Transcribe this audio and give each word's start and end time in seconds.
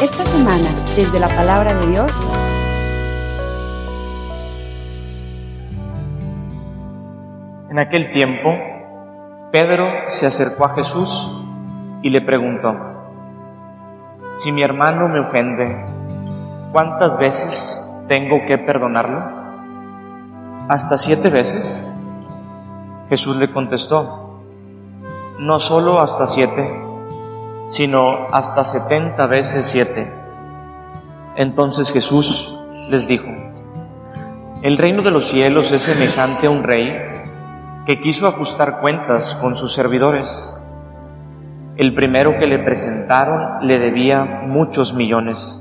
Esta 0.00 0.24
semana, 0.26 0.68
desde 0.96 1.18
la 1.18 1.28
palabra 1.28 1.74
de 1.74 1.86
Dios, 1.86 2.12
En 7.74 7.80
aquel 7.80 8.12
tiempo, 8.12 8.56
Pedro 9.50 9.88
se 10.06 10.28
acercó 10.28 10.64
a 10.64 10.76
Jesús 10.76 11.36
y 12.02 12.10
le 12.10 12.20
preguntó, 12.20 12.72
si 14.36 14.52
mi 14.52 14.62
hermano 14.62 15.08
me 15.08 15.18
ofende, 15.18 15.84
¿cuántas 16.70 17.18
veces 17.18 17.84
tengo 18.06 18.46
que 18.46 18.58
perdonarlo? 18.58 19.24
¿Hasta 20.68 20.96
siete 20.96 21.30
veces? 21.30 21.84
Jesús 23.08 23.38
le 23.38 23.50
contestó, 23.50 24.38
no 25.40 25.58
solo 25.58 25.98
hasta 25.98 26.26
siete, 26.26 26.83
sino 27.66 28.28
hasta 28.30 28.64
setenta 28.64 29.26
veces 29.26 29.66
siete. 29.66 30.12
Entonces 31.36 31.92
Jesús 31.92 32.58
les 32.88 33.06
dijo, 33.06 33.26
el 34.62 34.78
reino 34.78 35.02
de 35.02 35.10
los 35.10 35.28
cielos 35.28 35.72
es 35.72 35.82
semejante 35.82 36.46
a 36.46 36.50
un 36.50 36.62
rey 36.62 36.92
que 37.86 38.00
quiso 38.00 38.26
ajustar 38.26 38.80
cuentas 38.80 39.34
con 39.34 39.56
sus 39.56 39.74
servidores. 39.74 40.50
El 41.76 41.94
primero 41.94 42.38
que 42.38 42.46
le 42.46 42.58
presentaron 42.58 43.66
le 43.66 43.78
debía 43.78 44.42
muchos 44.46 44.94
millones. 44.94 45.60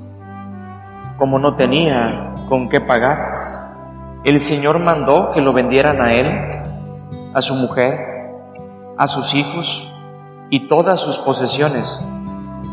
Como 1.17 1.39
no 1.39 1.55
tenía 1.55 2.33
con 2.47 2.69
qué 2.69 2.81
pagar, 2.81 3.39
el 4.23 4.39
Señor 4.39 4.79
mandó 4.79 5.31
que 5.31 5.41
lo 5.41 5.53
vendieran 5.53 6.01
a 6.01 6.13
él, 6.13 6.27
a 7.33 7.41
su 7.41 7.55
mujer, 7.55 7.97
a 8.97 9.07
sus 9.07 9.33
hijos 9.33 9.92
y 10.53 10.67
todas 10.67 10.99
sus 10.99 11.17
posesiones 11.17 11.99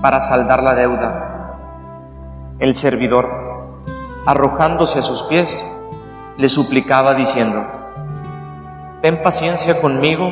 para 0.02 0.20
saldar 0.20 0.62
la 0.62 0.74
deuda. 0.74 1.56
El 2.58 2.74
servidor, 2.74 3.26
arrojándose 4.26 4.98
a 4.98 5.02
sus 5.02 5.22
pies, 5.22 5.64
le 6.36 6.50
suplicaba 6.50 7.14
diciendo, 7.14 7.64
Ten 9.00 9.22
paciencia 9.22 9.80
conmigo 9.80 10.30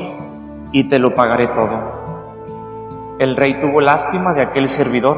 y 0.73 0.91
te 0.91 0.99
lo 0.99 1.15
pagaré 1.15 1.47
todo. 1.47 3.17
El 3.19 3.35
rey 3.35 3.59
tuvo 3.63 3.81
lástima 3.81 4.35
de 4.35 4.43
aquel 4.43 4.69
servidor, 4.69 5.17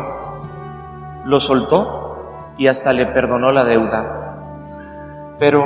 lo 1.24 1.40
soltó 1.40 2.54
y 2.56 2.68
hasta 2.68 2.92
le 2.92 3.06
perdonó 3.06 3.48
la 3.48 3.64
deuda. 3.64 5.34
Pero 5.40 5.64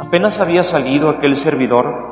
apenas 0.00 0.40
había 0.40 0.64
salido 0.64 1.10
aquel 1.10 1.36
servidor, 1.36 2.11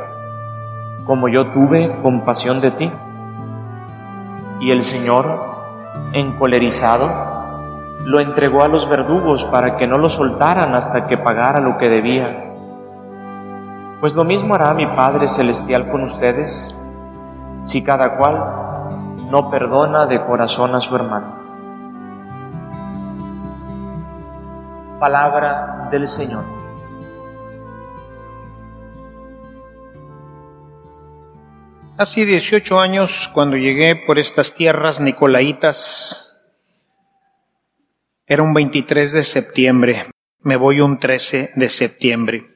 como 1.05 1.27
yo 1.27 1.51
tuve 1.51 1.91
compasión 2.01 2.61
de 2.61 2.71
ti? 2.71 2.91
Y 4.59 4.71
el 4.71 4.81
Señor, 4.81 5.39
encolerizado, 6.13 7.09
lo 8.05 8.19
entregó 8.19 8.63
a 8.63 8.67
los 8.67 8.89
verdugos 8.89 9.45
para 9.45 9.77
que 9.77 9.87
no 9.87 9.97
lo 9.97 10.09
soltaran 10.09 10.75
hasta 10.75 11.07
que 11.07 11.17
pagara 11.17 11.59
lo 11.59 11.77
que 11.77 11.89
debía. 11.89 12.51
Pues 13.99 14.15
lo 14.15 14.23
mismo 14.23 14.55
hará 14.55 14.73
mi 14.73 14.85
Padre 14.85 15.27
Celestial 15.27 15.89
con 15.91 16.03
ustedes 16.03 16.75
si 17.63 17.83
cada 17.83 18.17
cual 18.17 18.71
no 19.29 19.49
perdona 19.49 20.07
de 20.07 20.23
corazón 20.25 20.75
a 20.75 20.79
su 20.79 20.95
hermano. 20.95 21.41
Palabra 24.99 25.87
del 25.91 26.07
Señor. 26.07 26.60
Hace 32.01 32.25
18 32.25 32.79
años, 32.79 33.29
cuando 33.31 33.57
llegué 33.57 33.95
por 33.95 34.17
estas 34.17 34.55
tierras 34.55 34.99
nicolaitas, 34.99 36.41
era 38.25 38.41
un 38.41 38.55
23 38.55 39.11
de 39.11 39.23
septiembre, 39.23 40.07
me 40.39 40.55
voy 40.55 40.81
un 40.81 40.97
13 40.97 41.51
de 41.55 41.69
septiembre. 41.69 42.47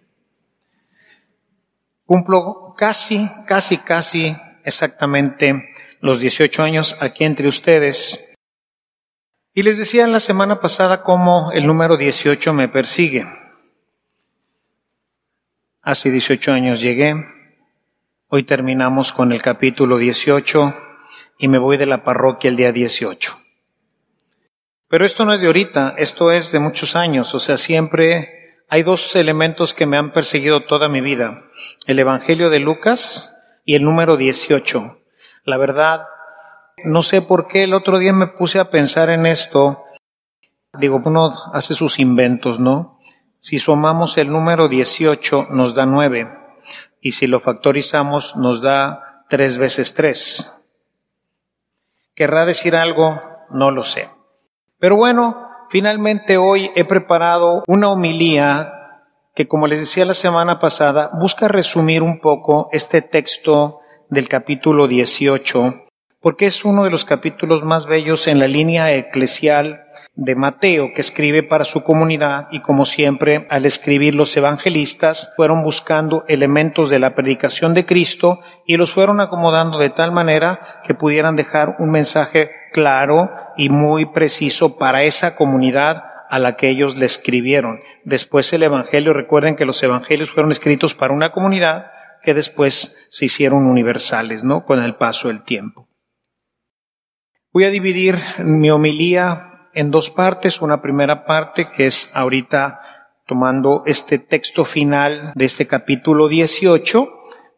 Cumplo 2.06 2.73
casi, 2.75 3.29
casi, 3.45 3.78
casi 3.78 4.35
exactamente 4.63 5.75
los 6.00 6.22
18 6.22 6.63
años 6.63 6.97
aquí 7.00 7.23
entre 7.23 7.47
ustedes. 7.47 8.33
Y 9.53 9.62
les 9.62 9.77
decía 9.77 10.06
en 10.06 10.12
la 10.12 10.22
semana 10.22 10.59
pasada 10.59 11.03
cómo 11.03 11.51
el 11.51 11.67
número 11.67 11.97
18 11.97 12.51
me 12.51 12.67
persigue. 12.67 13.27
Hace 15.83 16.09
18 16.09 16.51
años 16.51 16.81
llegué, 16.81 17.34
hoy 18.35 18.44
terminamos 18.44 19.13
con 19.13 19.31
el 19.31 19.41
capítulo 19.41 19.97
18 19.97 20.73
y 21.40 21.47
me 21.47 21.57
voy 21.57 21.78
de 21.78 21.85
la 21.85 22.03
parroquia 22.03 22.50
el 22.50 22.57
día 22.57 22.73
18. 22.73 23.34
Pero 24.90 25.06
esto 25.06 25.23
no 25.23 25.34
es 25.34 25.40
de 25.40 25.47
ahorita, 25.47 25.96
esto 25.97 26.31
es 26.31 26.51
de 26.51 26.59
muchos 26.59 26.97
años, 26.97 27.34
o 27.34 27.40
sea, 27.40 27.56
siempre 27.56 28.57
hay 28.68 28.84
dos 28.84 29.16
elementos 29.16 29.74
que 29.74 29.85
me 29.85 29.97
han 29.97 30.12
perseguido 30.12 30.66
toda 30.66 30.90
mi 30.90 31.00
vida, 31.00 31.44
el 31.88 31.97
Evangelio 31.97 32.50
de 32.50 32.59
Lucas 32.59 33.34
y 33.63 33.75
el 33.75 33.85
número 33.85 34.18
18. 34.18 35.00
La 35.45 35.56
verdad, 35.56 36.01
no 36.84 37.03
sé 37.03 37.22
por 37.22 37.47
qué 37.47 37.63
el 37.63 37.74
otro 37.74 38.00
día 38.00 38.12
me 38.12 38.28
puse 38.28 38.59
a 38.59 38.69
pensar 38.69 39.09
en 39.12 39.28
esto. 39.28 39.81
Digo, 40.78 41.01
uno 41.06 41.31
hace 41.53 41.74
sus 41.74 42.00
inventos, 42.00 42.59
¿no? 42.59 43.00
Si 43.40 43.59
sumamos 43.59 44.18
el 44.18 44.29
número 44.29 44.68
18 44.68 45.47
nos 45.51 45.74
da 45.74 45.85
9 45.85 46.44
y 47.06 47.12
si 47.12 47.28
lo 47.28 47.40
factorizamos 47.40 48.36
nos 48.36 48.64
da 48.64 49.24
3 49.30 49.60
veces 49.60 49.94
3. 49.94 50.74
¿Querrá 52.16 52.48
decir 52.48 52.76
algo? 52.76 53.22
No 53.52 53.70
lo 53.70 53.84
sé. 53.84 54.10
Pero 54.80 54.96
bueno, 54.96 55.38
finalmente 55.70 56.38
hoy 56.38 56.72
he 56.76 56.84
preparado 56.84 57.62
una 57.68 57.92
homilía 57.92 58.74
que, 59.36 59.48
como 59.48 59.68
les 59.68 59.82
decía 59.82 60.04
la 60.04 60.16
semana 60.16 60.60
pasada, 60.60 61.12
busca 61.20 61.48
resumir 61.48 62.02
un 62.02 62.20
poco 62.20 62.70
este 62.72 63.04
texto 63.04 63.82
del 64.10 64.28
capítulo 64.28 64.88
18, 64.88 65.76
porque 66.22 66.48
es 66.48 66.66
uno 66.66 66.86
de 66.86 66.90
los 66.90 67.06
capítulos 67.06 67.62
más 67.62 67.86
bellos 67.86 68.26
en 68.26 68.40
la 68.40 68.48
línea 68.48 68.92
eclesial 68.96 69.84
de 70.16 70.36
Mateo, 70.36 70.92
que 70.96 71.02
escribe 71.02 71.44
para 71.44 71.66
su 71.66 71.84
comunidad 71.84 72.48
y 72.52 72.62
como 72.62 72.86
siempre, 72.86 73.45
al 73.50 73.66
escribir 73.66 74.16
los 74.16 74.36
evangelistas, 74.38 75.34
fueron 75.36 75.62
buscando 75.62 76.24
elementos 76.28 76.89
de 76.89 77.00
la 77.00 77.16
predicación 77.16 77.74
de 77.74 77.86
Cristo 77.86 78.39
y 78.66 78.75
los 78.75 78.94
fueron 78.94 79.19
acomodando 79.19 79.78
de 79.78 79.89
tal 79.89 80.13
manera 80.13 80.81
que 80.86 80.94
pudieran 80.94 81.36
dejar 81.36 81.75
un 81.80 81.92
mensaje 81.92 82.50
claro 82.72 83.30
y 83.57 83.69
muy 83.69 84.06
preciso 84.06 84.78
para 84.78 85.04
esa 85.04 85.36
comunidad 85.36 86.04
a 86.30 86.39
la 86.39 86.56
que 86.56 86.69
ellos 86.69 86.98
le 86.98 87.06
escribieron. 87.06 87.81
Después 88.06 88.51
el 88.54 88.63
Evangelio, 88.63 89.13
recuerden 89.13 89.56
que 89.56 89.66
los 89.66 89.84
Evangelios 89.84 90.31
fueron 90.31 90.51
escritos 90.51 90.95
para 90.95 91.13
una 91.13 91.31
comunidad 91.31 91.92
que 92.24 92.34
después 92.34 93.07
se 93.10 93.25
hicieron 93.25 93.68
universales, 93.68 94.44
¿no? 94.44 94.63
Con 94.63 94.81
el 94.81 94.95
paso 94.95 95.28
del 95.28 95.44
tiempo. 95.44 95.88
Voy 97.54 97.66
a 97.66 97.69
dividir 97.69 98.16
mi 98.39 98.72
homilía 98.72 99.55
en 99.75 99.92
dos 99.92 100.10
partes. 100.10 100.62
Una 100.62 100.81
primera 100.81 101.25
parte 101.25 101.68
que 101.69 101.86
es 101.86 102.16
ahorita 102.16 102.81
tomando 103.27 103.83
este 103.86 104.18
texto 104.18 104.66
final 104.66 105.31
de 105.36 105.45
este 105.45 105.68
capítulo 105.68 106.27
18, 106.27 107.07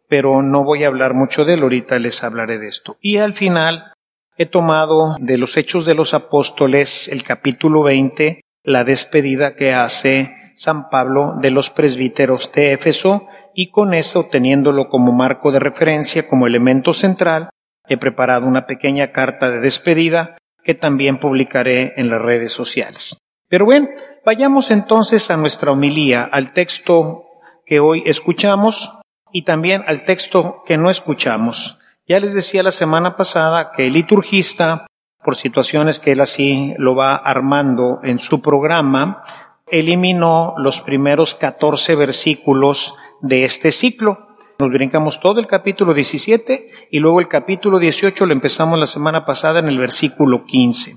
pero 0.10 0.42
no 0.42 0.64
voy 0.64 0.84
a 0.84 0.88
hablar 0.88 1.14
mucho 1.14 1.46
de 1.46 1.54
él, 1.54 1.64
ahorita 1.64 2.00
les 2.00 2.24
hablaré 2.24 2.58
de 2.58 2.68
esto. 2.68 2.98
Y 3.02 3.18
al 3.18 3.34
final 3.34 3.94
he 4.38 4.46
tomado 4.46 5.16
de 5.20 5.38
los 5.38 5.56
Hechos 5.56 5.86
de 5.86 5.96
los 5.96 6.14
Apóstoles 6.14 7.08
el 7.08 7.24
capítulo 7.24 7.84
20 7.84 8.42
la 8.64 8.84
despedida 8.84 9.56
que 9.56 9.74
hace 9.74 10.52
San 10.54 10.90
Pablo 10.90 11.36
de 11.40 11.52
los 11.52 11.70
presbíteros 11.70 12.52
de 12.52 12.74
Éfeso 12.74 13.26
y 13.56 13.72
con 13.72 13.94
eso, 13.94 14.28
teniéndolo 14.30 14.90
como 14.90 15.14
marco 15.14 15.54
de 15.54 15.60
referencia, 15.60 16.28
como 16.28 16.48
elemento 16.48 16.92
central, 16.92 17.50
he 17.88 17.96
preparado 17.96 18.46
una 18.46 18.68
pequeña 18.68 19.14
carta 19.14 19.50
de 19.50 19.62
despedida 19.62 20.36
que 20.68 20.76
también 20.76 21.18
publicaré 21.18 21.94
en 21.96 22.10
las 22.10 22.22
redes 22.22 22.52
sociales. 22.52 23.18
Pero 23.48 23.64
bueno, 23.64 23.88
vayamos 24.26 24.70
entonces 24.70 25.32
a 25.32 25.38
nuestra 25.38 25.72
homilía, 25.72 26.28
al 26.30 26.52
texto 26.52 27.24
que 27.66 27.80
hoy 27.80 28.04
escuchamos 28.06 28.92
y 29.32 29.44
también 29.44 29.86
al 29.88 30.04
texto 30.04 30.64
que 30.66 30.76
no 30.76 30.90
escuchamos. 30.90 31.80
Ya 32.06 32.20
les 32.20 32.34
decía 32.34 32.64
la 32.64 32.72
semana 32.72 33.16
pasada 33.16 33.72
que 33.72 33.88
el 33.88 33.94
liturgista, 33.94 34.88
por 35.24 35.38
situaciones 35.38 36.00
que 36.00 36.12
él 36.12 36.20
así 36.20 36.74
lo 36.78 36.96
va 36.96 37.16
armando 37.16 38.02
en 38.04 38.20
su 38.20 38.42
programa, 38.42 39.24
eliminó 39.72 40.54
los 40.58 40.82
primeros 40.82 41.34
14 41.34 41.96
versículos 41.96 42.94
de 43.22 43.46
este 43.46 43.72
ciclo. 43.72 44.27
Nos 44.60 44.72
brincamos 44.72 45.20
todo 45.20 45.40
el 45.40 45.46
capítulo 45.46 45.94
17 45.94 46.68
y 46.90 46.98
luego 47.00 47.20
el 47.20 47.28
capítulo 47.28 47.78
18 47.78 48.26
lo 48.26 48.34
empezamos 48.34 48.80
la 48.80 48.88
semana 48.88 49.24
pasada 49.24 49.60
en 49.60 49.68
el 49.68 49.78
versículo 49.78 50.46
15. 50.46 50.94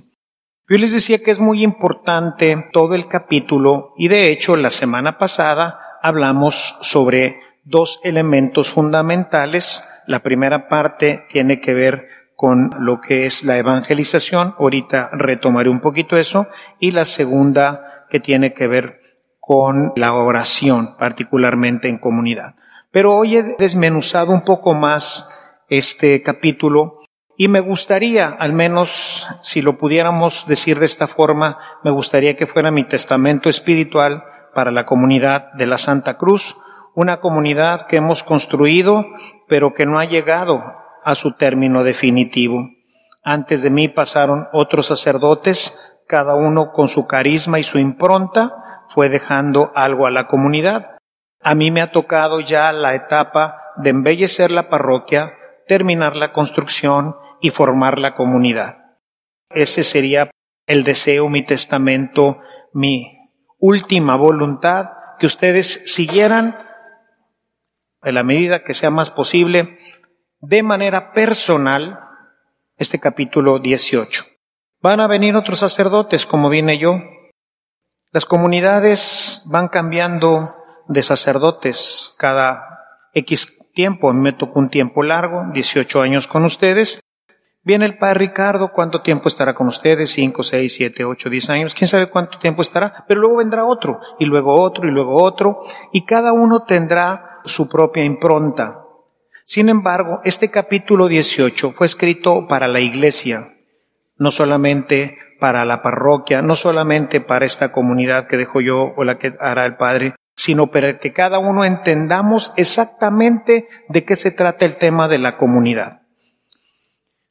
Yo 0.66 0.78
les 0.78 0.92
decía 0.92 1.22
que 1.22 1.30
es 1.30 1.40
muy 1.40 1.62
importante 1.62 2.70
todo 2.72 2.94
el 2.94 3.06
capítulo 3.06 3.92
y 3.98 4.08
de 4.08 4.30
hecho 4.30 4.56
la 4.56 4.70
semana 4.70 5.18
pasada 5.18 5.78
hablamos 6.00 6.78
sobre 6.80 7.40
dos 7.62 8.00
elementos 8.02 8.70
fundamentales. 8.70 10.02
La 10.06 10.20
primera 10.20 10.66
parte 10.68 11.26
tiene 11.28 11.60
que 11.60 11.74
ver 11.74 12.08
con 12.36 12.70
lo 12.78 13.02
que 13.02 13.26
es 13.26 13.44
la 13.44 13.58
evangelización, 13.58 14.54
ahorita 14.58 15.10
retomaré 15.12 15.68
un 15.68 15.82
poquito 15.82 16.16
eso, 16.16 16.46
y 16.78 16.92
la 16.92 17.04
segunda 17.04 18.06
que 18.08 18.20
tiene 18.20 18.54
que 18.54 18.66
ver 18.66 19.02
con 19.38 19.92
la 19.96 20.14
oración, 20.14 20.96
particularmente 20.96 21.88
en 21.88 21.98
comunidad. 21.98 22.54
Pero 22.92 23.14
hoy 23.14 23.36
he 23.36 23.54
desmenuzado 23.58 24.32
un 24.32 24.42
poco 24.42 24.74
más 24.74 25.28
este 25.68 26.22
capítulo 26.22 26.98
y 27.36 27.48
me 27.48 27.60
gustaría, 27.60 28.28
al 28.28 28.52
menos 28.52 29.28
si 29.42 29.62
lo 29.62 29.78
pudiéramos 29.78 30.46
decir 30.46 30.78
de 30.78 30.86
esta 30.86 31.06
forma, 31.06 31.58
me 31.84 31.90
gustaría 31.90 32.36
que 32.36 32.46
fuera 32.46 32.70
mi 32.70 32.86
testamento 32.86 33.48
espiritual 33.48 34.24
para 34.54 34.72
la 34.72 34.84
comunidad 34.84 35.52
de 35.54 35.66
la 35.66 35.78
Santa 35.78 36.18
Cruz, 36.18 36.56
una 36.94 37.20
comunidad 37.20 37.86
que 37.86 37.96
hemos 37.96 38.24
construido, 38.24 39.06
pero 39.48 39.72
que 39.72 39.86
no 39.86 39.98
ha 39.98 40.04
llegado 40.04 40.60
a 41.04 41.14
su 41.14 41.32
término 41.32 41.84
definitivo. 41.84 42.68
Antes 43.22 43.62
de 43.62 43.70
mí 43.70 43.88
pasaron 43.88 44.48
otros 44.52 44.86
sacerdotes, 44.86 46.02
cada 46.08 46.34
uno 46.34 46.72
con 46.72 46.88
su 46.88 47.06
carisma 47.06 47.60
y 47.60 47.62
su 47.62 47.78
impronta, 47.78 48.84
fue 48.88 49.08
dejando 49.08 49.70
algo 49.76 50.06
a 50.06 50.10
la 50.10 50.26
comunidad. 50.26 50.99
A 51.40 51.54
mí 51.54 51.70
me 51.70 51.80
ha 51.80 51.90
tocado 51.90 52.40
ya 52.40 52.70
la 52.72 52.94
etapa 52.94 53.62
de 53.76 53.90
embellecer 53.90 54.50
la 54.50 54.68
parroquia, 54.68 55.34
terminar 55.66 56.16
la 56.16 56.32
construcción 56.32 57.16
y 57.40 57.50
formar 57.50 57.98
la 57.98 58.14
comunidad. 58.14 58.78
Ese 59.48 59.84
sería 59.84 60.30
el 60.66 60.84
deseo, 60.84 61.28
mi 61.28 61.44
testamento, 61.44 62.38
mi 62.72 63.30
última 63.58 64.16
voluntad, 64.16 64.90
que 65.18 65.26
ustedes 65.26 65.92
siguieran 65.92 66.56
en 68.02 68.14
la 68.14 68.22
medida 68.22 68.62
que 68.62 68.74
sea 68.74 68.90
más 68.90 69.10
posible, 69.10 69.78
de 70.40 70.62
manera 70.62 71.12
personal, 71.12 71.98
este 72.76 72.98
capítulo 72.98 73.58
18. 73.58 74.24
Van 74.80 75.00
a 75.00 75.06
venir 75.06 75.36
otros 75.36 75.58
sacerdotes, 75.58 76.24
como 76.24 76.48
vine 76.48 76.78
yo, 76.78 76.94
las 78.12 78.24
comunidades 78.24 79.44
van 79.50 79.68
cambiando 79.68 80.59
de 80.90 81.02
sacerdotes 81.02 82.14
cada 82.18 83.08
X 83.14 83.70
tiempo. 83.72 84.12
Me 84.12 84.32
tocó 84.32 84.58
un 84.58 84.68
tiempo 84.68 85.02
largo, 85.02 85.46
18 85.52 86.02
años 86.02 86.26
con 86.26 86.44
ustedes. 86.44 87.00
Viene 87.62 87.84
el 87.84 87.98
padre 87.98 88.20
Ricardo, 88.20 88.72
¿cuánto 88.72 89.02
tiempo 89.02 89.28
estará 89.28 89.54
con 89.54 89.68
ustedes? 89.68 90.10
5, 90.10 90.42
6, 90.42 90.74
7, 90.74 91.04
8, 91.04 91.30
10 91.30 91.50
años. 91.50 91.74
¿Quién 91.74 91.88
sabe 91.88 92.08
cuánto 92.08 92.38
tiempo 92.38 92.62
estará? 92.62 93.04
Pero 93.06 93.20
luego 93.20 93.36
vendrá 93.36 93.64
otro, 93.64 94.00
y 94.18 94.24
luego 94.24 94.60
otro, 94.60 94.88
y 94.88 94.90
luego 94.90 95.22
otro, 95.22 95.60
y 95.92 96.04
cada 96.04 96.32
uno 96.32 96.64
tendrá 96.64 97.40
su 97.44 97.68
propia 97.68 98.02
impronta. 98.02 98.82
Sin 99.44 99.68
embargo, 99.68 100.20
este 100.24 100.50
capítulo 100.50 101.06
18 101.06 101.72
fue 101.72 101.86
escrito 101.86 102.46
para 102.48 102.66
la 102.66 102.80
iglesia, 102.80 103.40
no 104.16 104.30
solamente 104.30 105.18
para 105.38 105.64
la 105.64 105.82
parroquia, 105.82 106.42
no 106.42 106.54
solamente 106.54 107.20
para 107.20 107.44
esta 107.44 107.72
comunidad 107.72 108.26
que 108.26 108.38
dejo 108.38 108.60
yo 108.60 108.92
o 108.96 109.04
la 109.04 109.18
que 109.18 109.34
hará 109.38 109.66
el 109.66 109.76
Padre, 109.76 110.14
sino 110.40 110.68
para 110.68 110.98
que 110.98 111.12
cada 111.12 111.38
uno 111.38 111.66
entendamos 111.66 112.54
exactamente 112.56 113.68
de 113.90 114.04
qué 114.06 114.16
se 114.16 114.30
trata 114.30 114.64
el 114.64 114.76
tema 114.76 115.06
de 115.06 115.18
la 115.18 115.36
comunidad. 115.36 116.00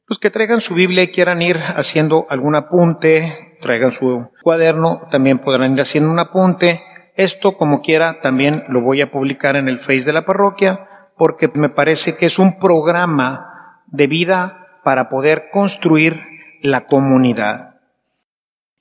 Los 0.06 0.20
que 0.20 0.30
traigan 0.30 0.60
su 0.60 0.74
Biblia 0.74 1.02
y 1.02 1.08
quieran 1.08 1.42
ir 1.42 1.58
haciendo 1.58 2.26
algún 2.30 2.54
apunte, 2.54 3.58
traigan 3.60 3.90
su 3.90 4.28
cuaderno, 4.44 5.08
también 5.10 5.40
podrán 5.40 5.72
ir 5.72 5.80
haciendo 5.80 6.08
un 6.08 6.20
apunte. 6.20 6.84
Esto, 7.16 7.56
como 7.56 7.80
quiera, 7.80 8.20
también 8.20 8.62
lo 8.68 8.80
voy 8.80 9.02
a 9.02 9.10
publicar 9.10 9.56
en 9.56 9.66
el 9.66 9.80
Face 9.80 10.04
de 10.04 10.12
la 10.12 10.24
parroquia, 10.24 10.86
porque 11.18 11.50
me 11.52 11.68
parece 11.68 12.16
que 12.16 12.26
es 12.26 12.38
un 12.38 12.60
programa 12.60 13.82
de 13.88 14.06
vida 14.06 14.68
para 14.84 15.08
poder 15.08 15.48
construir 15.50 16.20
la 16.62 16.86
comunidad. 16.86 17.80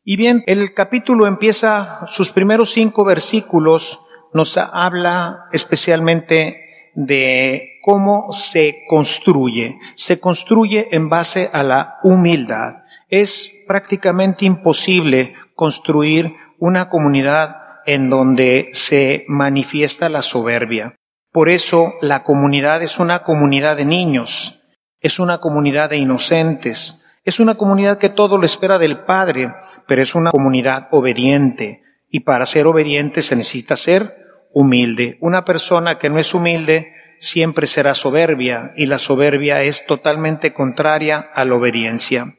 Y 0.04 0.18
bien, 0.18 0.44
el 0.46 0.76
capítulo 0.76 1.26
empieza, 1.26 2.06
sus 2.06 2.32
primeros 2.32 2.70
cinco 2.70 3.04
versículos 3.04 4.06
nos 4.34 4.58
habla 4.58 5.46
especialmente 5.52 6.92
de 6.96 7.80
cómo 7.82 8.32
se 8.32 8.84
construye. 8.88 9.80
Se 9.96 10.20
construye 10.20 10.90
en 10.92 11.10
base 11.10 11.50
a 11.54 11.64
la 11.64 12.00
humildad. 12.04 12.84
Es 13.08 13.66
prácticamente 13.68 14.46
imposible 14.46 15.34
construir 15.56 16.34
una 16.60 16.90
comunidad 16.90 17.56
en 17.86 18.10
donde 18.10 18.70
se 18.74 19.26
manifiesta 19.28 20.10
la 20.10 20.22
soberbia. 20.22 20.96
Por 21.32 21.50
eso 21.50 21.94
la 22.02 22.24
comunidad 22.24 22.84
es 22.84 23.00
una 23.00 23.24
comunidad 23.24 23.78
de 23.78 23.86
niños, 23.86 24.62
es 25.00 25.20
una 25.20 25.38
comunidad 25.38 25.90
de 25.90 25.98
inocentes, 25.98 27.06
es 27.24 27.40
una 27.40 27.56
comunidad 27.56 27.98
que 27.98 28.10
todo 28.10 28.38
lo 28.38 28.46
espera 28.46 28.80
del 28.80 29.06
Padre, 29.06 29.54
pero 29.88 30.02
es 30.02 30.16
una 30.16 30.32
comunidad 30.32 30.88
obediente. 30.92 31.84
Y 32.10 32.22
para 32.22 32.46
ser 32.46 32.66
obediente 32.66 33.22
se 33.22 33.36
necesita 33.36 33.78
ser 33.78 34.19
humilde. 34.54 35.18
Una 35.22 35.46
persona 35.46 36.00
que 36.00 36.10
no 36.10 36.20
es 36.20 36.34
humilde 36.34 36.94
siempre 37.20 37.68
será 37.68 37.96
soberbia 37.96 38.74
y 38.76 38.86
la 38.86 39.00
soberbia 39.00 39.62
es 39.64 39.86
totalmente 39.86 40.54
contraria 40.54 41.20
a 41.34 41.46
la 41.46 41.56
obediencia. 41.56 42.36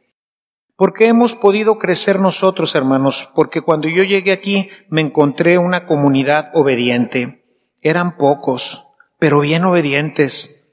¿Por 0.76 0.94
qué 0.94 1.08
hemos 1.08 1.34
podido 1.34 1.78
crecer 1.78 2.18
nosotros, 2.18 2.74
hermanos? 2.74 3.28
Porque 3.34 3.60
cuando 3.60 3.88
yo 3.88 4.02
llegué 4.02 4.32
aquí 4.32 4.70
me 4.88 5.02
encontré 5.02 5.58
una 5.58 5.86
comunidad 5.86 6.50
obediente. 6.54 7.44
Eran 7.82 8.16
pocos, 8.16 8.86
pero 9.18 9.40
bien 9.40 9.64
obedientes. 9.64 10.72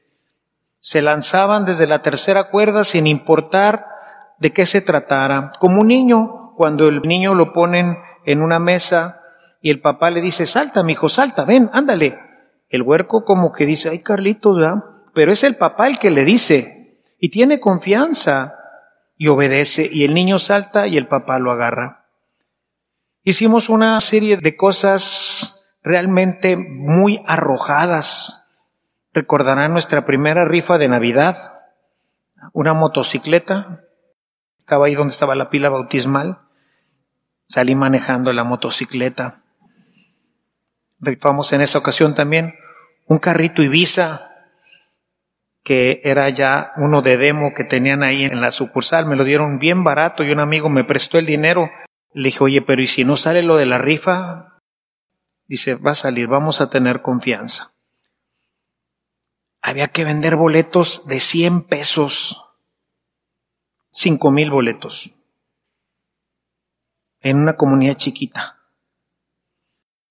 Se 0.79 1.01
lanzaban 1.01 1.65
desde 1.65 1.87
la 1.87 2.01
tercera 2.01 2.45
cuerda 2.45 2.85
sin 2.85 3.05
importar 3.05 3.85
de 4.39 4.53
qué 4.53 4.65
se 4.65 4.81
tratara. 4.81 5.51
Como 5.59 5.81
un 5.81 5.87
niño, 5.87 6.53
cuando 6.55 6.87
el 6.87 7.01
niño 7.01 7.33
lo 7.33 7.51
ponen 7.51 7.97
en 8.25 8.41
una 8.41 8.59
mesa 8.59 9.21
y 9.61 9.71
el 9.71 9.81
papá 9.81 10.11
le 10.11 10.21
dice, 10.21 10.45
salta, 10.45 10.83
mi 10.83 10.93
hijo, 10.93 11.09
salta, 11.09 11.45
ven, 11.45 11.69
ándale. 11.73 12.19
El 12.69 12.81
huerco 12.81 13.23
como 13.23 13.51
que 13.51 13.65
dice, 13.65 13.89
ay, 13.89 13.99
Carlitos, 13.99 14.57
¿verdad? 14.57 14.83
Pero 15.13 15.31
es 15.31 15.43
el 15.43 15.55
papá 15.55 15.87
el 15.87 15.99
que 15.99 16.11
le 16.11 16.25
dice 16.25 17.01
y 17.19 17.29
tiene 17.29 17.59
confianza 17.59 18.53
y 19.17 19.29
obedece 19.29 19.89
y 19.91 20.03
el 20.03 20.13
niño 20.13 20.37
salta 20.37 20.87
y 20.87 20.97
el 20.97 21.07
papá 21.07 21.39
lo 21.39 21.51
agarra. 21.51 22.05
Hicimos 23.23 23.69
una 23.69 23.99
serie 23.99 24.37
de 24.37 24.55
cosas 24.55 25.77
realmente 25.83 26.55
muy 26.55 27.23
arrojadas. 27.25 28.47
Recordarán 29.13 29.71
nuestra 29.71 30.05
primera 30.05 30.45
rifa 30.45 30.77
de 30.77 30.87
Navidad, 30.87 31.53
una 32.53 32.73
motocicleta, 32.73 33.81
estaba 34.67 34.87
ahí 34.87 34.95
donde 34.95 35.13
estaba 35.13 35.33
la 35.33 35.49
pila 35.49 35.69
bautismal. 35.69 36.39
Salí 37.45 37.73
manejando 37.73 38.33
la 38.33 38.43
motocicleta. 38.43 39.43
Rifamos 40.99 41.53
en 41.53 41.61
esa 41.61 41.77
ocasión 41.77 42.15
también 42.15 42.55
un 43.05 43.19
carrito 43.19 43.61
Ibiza, 43.61 44.19
que 45.63 46.01
era 46.03 46.29
ya 46.29 46.71
uno 46.77 47.01
de 47.01 47.17
demo 47.17 47.53
que 47.53 47.63
tenían 47.63 48.03
ahí 48.03 48.23
en 48.23 48.41
la 48.41 48.51
sucursal. 48.51 49.05
Me 49.05 49.15
lo 49.15 49.23
dieron 49.23 49.59
bien 49.59 49.83
barato 49.83 50.23
y 50.23 50.31
un 50.31 50.39
amigo 50.39 50.69
me 50.69 50.83
prestó 50.83 51.17
el 51.17 51.25
dinero. 51.25 51.69
Le 52.13 52.25
dije, 52.25 52.43
oye, 52.43 52.61
pero 52.61 52.81
¿y 52.81 52.87
si 52.87 53.03
no 53.03 53.15
sale 53.15 53.43
lo 53.43 53.57
de 53.57 53.65
la 53.65 53.77
rifa? 53.77 54.59
Dice, 55.45 55.75
va 55.75 55.91
a 55.91 55.95
salir, 55.95 56.27
vamos 56.27 56.61
a 56.61 56.69
tener 56.69 57.01
confianza. 57.01 57.73
Había 59.61 59.87
que 59.89 60.05
vender 60.05 60.35
boletos 60.35 61.05
de 61.07 61.19
100 61.19 61.67
pesos 61.67 62.43
cinco 63.97 64.29
mil 64.29 64.51
boletos. 64.51 65.11
en 67.19 67.37
una 67.37 67.57
comunidad 67.57 67.97
chiquita. 67.97 68.56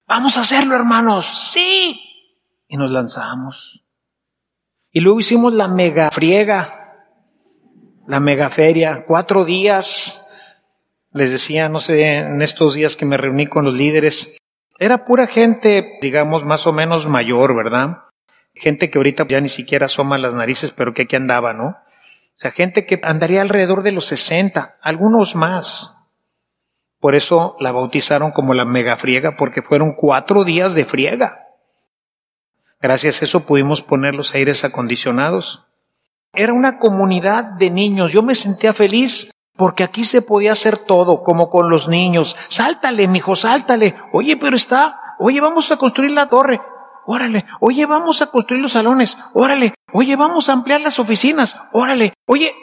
Vamos 0.08 0.36
a 0.36 0.42
hacerlo, 0.42 0.76
hermanos. 0.76 1.26
Sí. 1.26 2.00
Y 2.68 2.76
nos 2.76 2.90
lanzamos. 2.90 3.84
Y 4.92 5.00
luego 5.00 5.20
hicimos 5.20 5.52
la 5.52 5.68
mega 5.68 6.10
friega, 6.10 7.06
la 8.06 8.20
mega 8.20 8.48
feria, 8.48 9.04
cuatro 9.06 9.44
días. 9.44 10.22
Les 11.12 11.32
decía, 11.32 11.68
no 11.68 11.80
sé, 11.80 12.18
en 12.18 12.40
estos 12.40 12.74
días 12.74 12.94
que 12.94 13.04
me 13.04 13.16
reuní 13.16 13.48
con 13.48 13.64
los 13.64 13.74
líderes, 13.74 14.38
era 14.78 15.04
pura 15.04 15.26
gente, 15.26 15.98
digamos, 16.00 16.44
más 16.44 16.66
o 16.66 16.72
menos 16.72 17.08
mayor, 17.08 17.56
¿verdad? 17.56 17.98
Gente 18.54 18.90
que 18.90 18.98
ahorita 18.98 19.26
ya 19.26 19.40
ni 19.40 19.48
siquiera 19.48 19.86
asoma 19.86 20.18
las 20.18 20.34
narices, 20.34 20.70
pero 20.70 20.94
que 20.94 21.02
aquí 21.02 21.16
andaba, 21.16 21.52
¿no? 21.52 21.68
O 21.68 22.38
sea, 22.38 22.50
gente 22.52 22.86
que 22.86 23.00
andaría 23.02 23.42
alrededor 23.42 23.82
de 23.82 23.92
los 23.92 24.04
60, 24.06 24.78
algunos 24.82 25.34
más. 25.34 25.95
Por 27.00 27.14
eso 27.14 27.56
la 27.60 27.72
bautizaron 27.72 28.32
como 28.32 28.54
la 28.54 28.64
mega 28.64 28.96
friega, 28.96 29.36
porque 29.36 29.62
fueron 29.62 29.94
cuatro 29.94 30.44
días 30.44 30.74
de 30.74 30.84
friega. 30.84 31.46
Gracias 32.80 33.20
a 33.20 33.24
eso 33.24 33.46
pudimos 33.46 33.82
poner 33.82 34.14
los 34.14 34.34
aires 34.34 34.64
acondicionados. 34.64 35.66
Era 36.32 36.52
una 36.52 36.78
comunidad 36.78 37.44
de 37.44 37.70
niños. 37.70 38.12
Yo 38.12 38.22
me 38.22 38.34
sentía 38.34 38.72
feliz 38.72 39.32
porque 39.56 39.84
aquí 39.84 40.04
se 40.04 40.22
podía 40.22 40.52
hacer 40.52 40.78
todo, 40.78 41.22
como 41.22 41.50
con 41.50 41.70
los 41.70 41.88
niños. 41.88 42.36
Sáltale, 42.48 43.08
mijo, 43.08 43.34
sáltale. 43.34 43.96
Oye, 44.12 44.36
pero 44.36 44.56
está. 44.56 45.00
Oye, 45.18 45.40
vamos 45.40 45.70
a 45.72 45.78
construir 45.78 46.10
la 46.10 46.28
torre. 46.28 46.60
Órale. 47.06 47.46
Oye, 47.60 47.86
vamos 47.86 48.20
a 48.20 48.26
construir 48.26 48.60
los 48.60 48.72
salones. 48.72 49.16
Órale. 49.32 49.74
Oye, 49.92 50.14
vamos 50.16 50.48
a 50.48 50.52
ampliar 50.52 50.80
las 50.80 50.98
oficinas. 50.98 51.58
Órale. 51.72 52.12
Oye, 52.26 52.54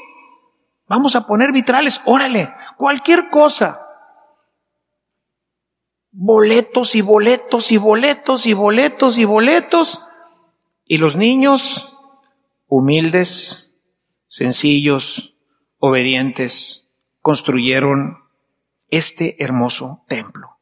vamos 0.88 1.16
a 1.16 1.25
poner 1.25 1.52
vitrales. 1.52 2.02
Órale. 2.06 2.54
Cualquier 2.78 3.30
cosa. 3.30 3.83
Boletos 6.15 6.96
y 6.96 7.01
boletos 7.01 7.72
y 7.72 7.77
boletos 7.77 8.46
y 8.46 8.53
boletos 8.53 9.17
y 9.17 9.25
boletos. 9.25 10.00
Y 10.86 10.98
los 10.98 11.17
niños, 11.17 11.93
humildes, 12.67 13.79
sencillos, 14.27 15.36
obedientes, 15.79 16.88
construyeron 17.20 18.20
este 18.89 19.43
hermoso 19.43 20.03
templo. 20.08 20.60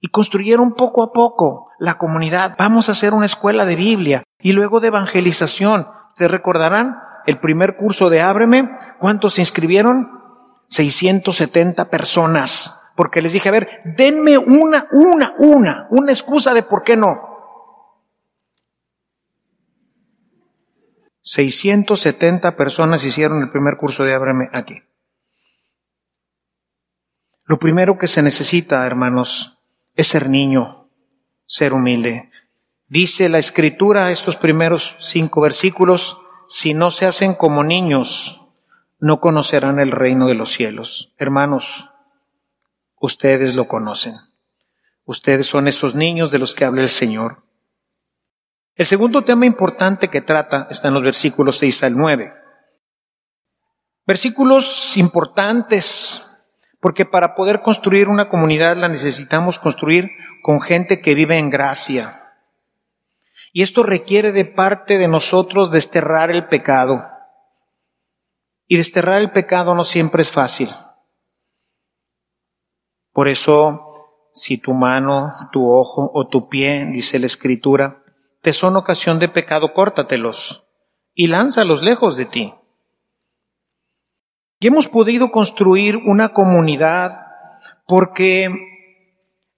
Y 0.00 0.08
construyeron 0.08 0.74
poco 0.74 1.02
a 1.02 1.12
poco 1.12 1.70
la 1.78 1.96
comunidad. 1.96 2.56
Vamos 2.58 2.88
a 2.88 2.92
hacer 2.92 3.14
una 3.14 3.26
escuela 3.26 3.64
de 3.64 3.76
Biblia 3.76 4.22
y 4.38 4.52
luego 4.52 4.80
de 4.80 4.88
evangelización. 4.88 5.88
¿Ustedes 6.10 6.30
recordarán 6.30 6.98
el 7.26 7.40
primer 7.40 7.76
curso 7.76 8.10
de 8.10 8.20
Ábreme? 8.20 8.70
¿Cuántos 8.98 9.34
se 9.34 9.42
inscribieron? 9.42 10.20
670 10.68 11.90
personas. 11.90 12.79
Porque 13.00 13.22
les 13.22 13.32
dije, 13.32 13.48
a 13.48 13.52
ver, 13.52 13.80
denme 13.96 14.36
una, 14.36 14.86
una, 14.92 15.34
una, 15.38 15.86
una 15.88 16.12
excusa 16.12 16.52
de 16.52 16.62
por 16.62 16.82
qué 16.82 16.96
no. 16.98 17.18
670 21.22 22.56
personas 22.56 23.02
hicieron 23.06 23.40
el 23.40 23.50
primer 23.50 23.78
curso 23.78 24.04
de 24.04 24.12
Ábreme 24.12 24.50
aquí. 24.52 24.82
Lo 27.46 27.58
primero 27.58 27.96
que 27.96 28.06
se 28.06 28.22
necesita, 28.22 28.86
hermanos, 28.86 29.62
es 29.94 30.08
ser 30.08 30.28
niño, 30.28 30.90
ser 31.46 31.72
humilde. 31.72 32.30
Dice 32.86 33.30
la 33.30 33.38
escritura, 33.38 34.10
estos 34.10 34.36
primeros 34.36 34.98
cinco 35.00 35.40
versículos, 35.40 36.18
si 36.48 36.74
no 36.74 36.90
se 36.90 37.06
hacen 37.06 37.32
como 37.32 37.64
niños, 37.64 38.46
no 38.98 39.20
conocerán 39.20 39.80
el 39.80 39.90
reino 39.90 40.26
de 40.26 40.34
los 40.34 40.52
cielos. 40.52 41.14
Hermanos, 41.16 41.86
ustedes 43.00 43.54
lo 43.54 43.66
conocen. 43.66 44.16
Ustedes 45.04 45.46
son 45.48 45.66
esos 45.66 45.96
niños 45.96 46.30
de 46.30 46.38
los 46.38 46.54
que 46.54 46.64
habla 46.64 46.82
el 46.82 46.88
Señor. 46.88 47.42
El 48.76 48.86
segundo 48.86 49.24
tema 49.24 49.46
importante 49.46 50.08
que 50.08 50.20
trata 50.20 50.68
está 50.70 50.88
en 50.88 50.94
los 50.94 51.02
versículos 51.02 51.58
6 51.58 51.82
al 51.84 51.96
9. 51.96 52.32
Versículos 54.06 54.96
importantes, 54.96 56.48
porque 56.80 57.04
para 57.04 57.34
poder 57.34 57.62
construir 57.62 58.08
una 58.08 58.28
comunidad 58.28 58.76
la 58.76 58.88
necesitamos 58.88 59.58
construir 59.58 60.10
con 60.42 60.60
gente 60.60 61.00
que 61.00 61.14
vive 61.14 61.38
en 61.38 61.50
gracia. 61.50 62.12
Y 63.52 63.62
esto 63.62 63.82
requiere 63.82 64.32
de 64.32 64.44
parte 64.44 64.98
de 64.98 65.08
nosotros 65.08 65.70
desterrar 65.70 66.30
el 66.30 66.46
pecado. 66.46 67.02
Y 68.66 68.76
desterrar 68.76 69.20
el 69.20 69.32
pecado 69.32 69.74
no 69.74 69.84
siempre 69.84 70.22
es 70.22 70.30
fácil. 70.30 70.70
Por 73.20 73.28
eso, 73.28 74.30
si 74.32 74.56
tu 74.56 74.72
mano, 74.72 75.30
tu 75.52 75.70
ojo 75.70 76.10
o 76.14 76.28
tu 76.28 76.48
pie, 76.48 76.86
dice 76.86 77.18
la 77.18 77.26
escritura, 77.26 78.02
te 78.40 78.54
son 78.54 78.76
ocasión 78.76 79.18
de 79.18 79.28
pecado, 79.28 79.74
córtatelos 79.74 80.66
y 81.12 81.26
lánzalos 81.26 81.82
lejos 81.82 82.16
de 82.16 82.24
ti. 82.24 82.54
Y 84.58 84.68
hemos 84.68 84.88
podido 84.88 85.30
construir 85.30 85.98
una 85.98 86.32
comunidad 86.32 87.26
porque 87.86 88.48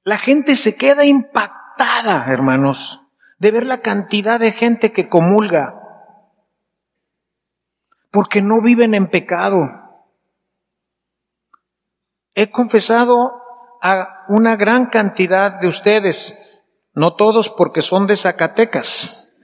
la 0.03 0.19
gente 0.19 0.57
se 0.57 0.77
queda 0.77 1.05
impactada, 1.05 2.33
hermanos, 2.33 3.01
de 3.39 3.53
ver 3.53 3.65
la 3.67 3.81
cantidad 3.81 4.41
de 4.41 4.51
gente 4.51 4.91
que 4.91 5.09
comulga, 5.09 5.81
porque 8.11 8.43
no 8.43 8.61
viven 8.61 8.95
en 8.95 9.09
pecado. 9.09 9.69
He 12.35 12.51
confesado 12.51 13.42
a 13.83 14.25
una 14.29 14.55
gran 14.55 14.87
cantidad 14.87 15.61
de 15.61 15.67
ustedes 15.67 16.63
no 16.95 17.17
todos 17.17 17.51
porque 17.51 17.83
son 17.83 18.07
de 18.07 18.15
Zacatecas. 18.15 19.37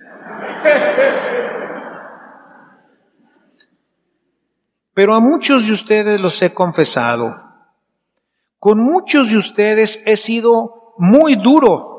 Pero 4.94 5.14
a 5.14 5.20
muchos 5.20 5.66
de 5.66 5.72
ustedes 5.72 6.20
los 6.20 6.40
he 6.40 6.54
confesado. 6.54 7.34
Con 8.58 8.80
muchos 8.80 9.28
de 9.30 9.36
ustedes 9.36 10.02
he 10.06 10.16
sido 10.16 10.94
muy 10.98 11.34
duro 11.34 11.96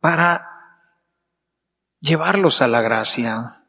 para 0.00 0.46
llevarlos 2.00 2.62
a 2.62 2.68
la 2.68 2.80
gracia. 2.80 3.64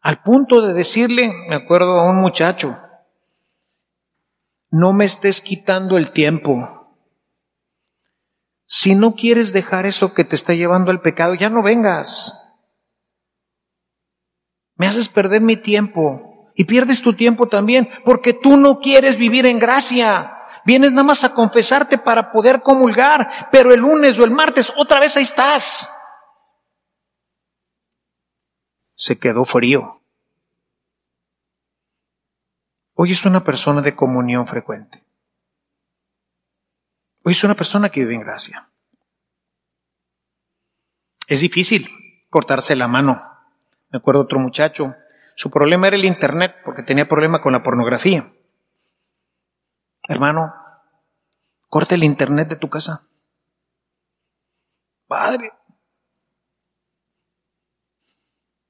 Al 0.00 0.22
punto 0.22 0.60
de 0.62 0.74
decirle, 0.74 1.32
me 1.48 1.56
acuerdo 1.56 2.00
a 2.00 2.08
un 2.08 2.20
muchacho, 2.20 2.76
no 4.70 4.92
me 4.92 5.04
estés 5.04 5.40
quitando 5.40 5.96
el 5.98 6.12
tiempo. 6.12 6.96
Si 8.66 8.94
no 8.94 9.14
quieres 9.14 9.52
dejar 9.52 9.86
eso 9.86 10.14
que 10.14 10.24
te 10.24 10.36
está 10.36 10.54
llevando 10.54 10.90
al 10.90 11.00
pecado, 11.00 11.34
ya 11.34 11.50
no 11.50 11.62
vengas. 11.62 12.46
Me 14.76 14.86
haces 14.86 15.08
perder 15.08 15.42
mi 15.42 15.56
tiempo 15.56 16.52
y 16.54 16.64
pierdes 16.64 17.02
tu 17.02 17.12
tiempo 17.12 17.48
también 17.48 17.90
porque 18.04 18.32
tú 18.32 18.56
no 18.56 18.80
quieres 18.80 19.16
vivir 19.16 19.44
en 19.44 19.58
gracia. 19.58 20.36
Vienes 20.64 20.92
nada 20.92 21.02
más 21.02 21.24
a 21.24 21.34
confesarte 21.34 21.98
para 21.98 22.32
poder 22.32 22.62
comulgar, 22.62 23.48
pero 23.50 23.72
el 23.72 23.80
lunes 23.80 24.18
o 24.18 24.24
el 24.24 24.30
martes 24.30 24.72
otra 24.76 25.00
vez 25.00 25.16
ahí 25.16 25.24
estás. 25.24 25.90
Se 28.94 29.18
quedó 29.18 29.44
frío. 29.44 29.99
Hoy 33.02 33.12
es 33.12 33.24
una 33.24 33.42
persona 33.42 33.80
de 33.80 33.96
comunión 33.96 34.46
frecuente. 34.46 35.02
Hoy 37.24 37.32
es 37.32 37.42
una 37.42 37.54
persona 37.54 37.88
que 37.88 38.00
vive 38.00 38.14
en 38.14 38.20
gracia. 38.20 38.68
Es 41.26 41.40
difícil 41.40 41.88
cortarse 42.28 42.76
la 42.76 42.88
mano. 42.88 43.22
Me 43.88 44.00
acuerdo 44.00 44.20
otro 44.20 44.38
muchacho, 44.38 44.94
su 45.34 45.50
problema 45.50 45.86
era 45.86 45.96
el 45.96 46.04
internet 46.04 46.56
porque 46.62 46.82
tenía 46.82 47.08
problema 47.08 47.40
con 47.40 47.54
la 47.54 47.62
pornografía. 47.62 48.34
Hermano, 50.06 50.52
corta 51.70 51.94
el 51.94 52.04
internet 52.04 52.48
de 52.48 52.56
tu 52.56 52.68
casa. 52.68 53.08
Padre. 55.06 55.54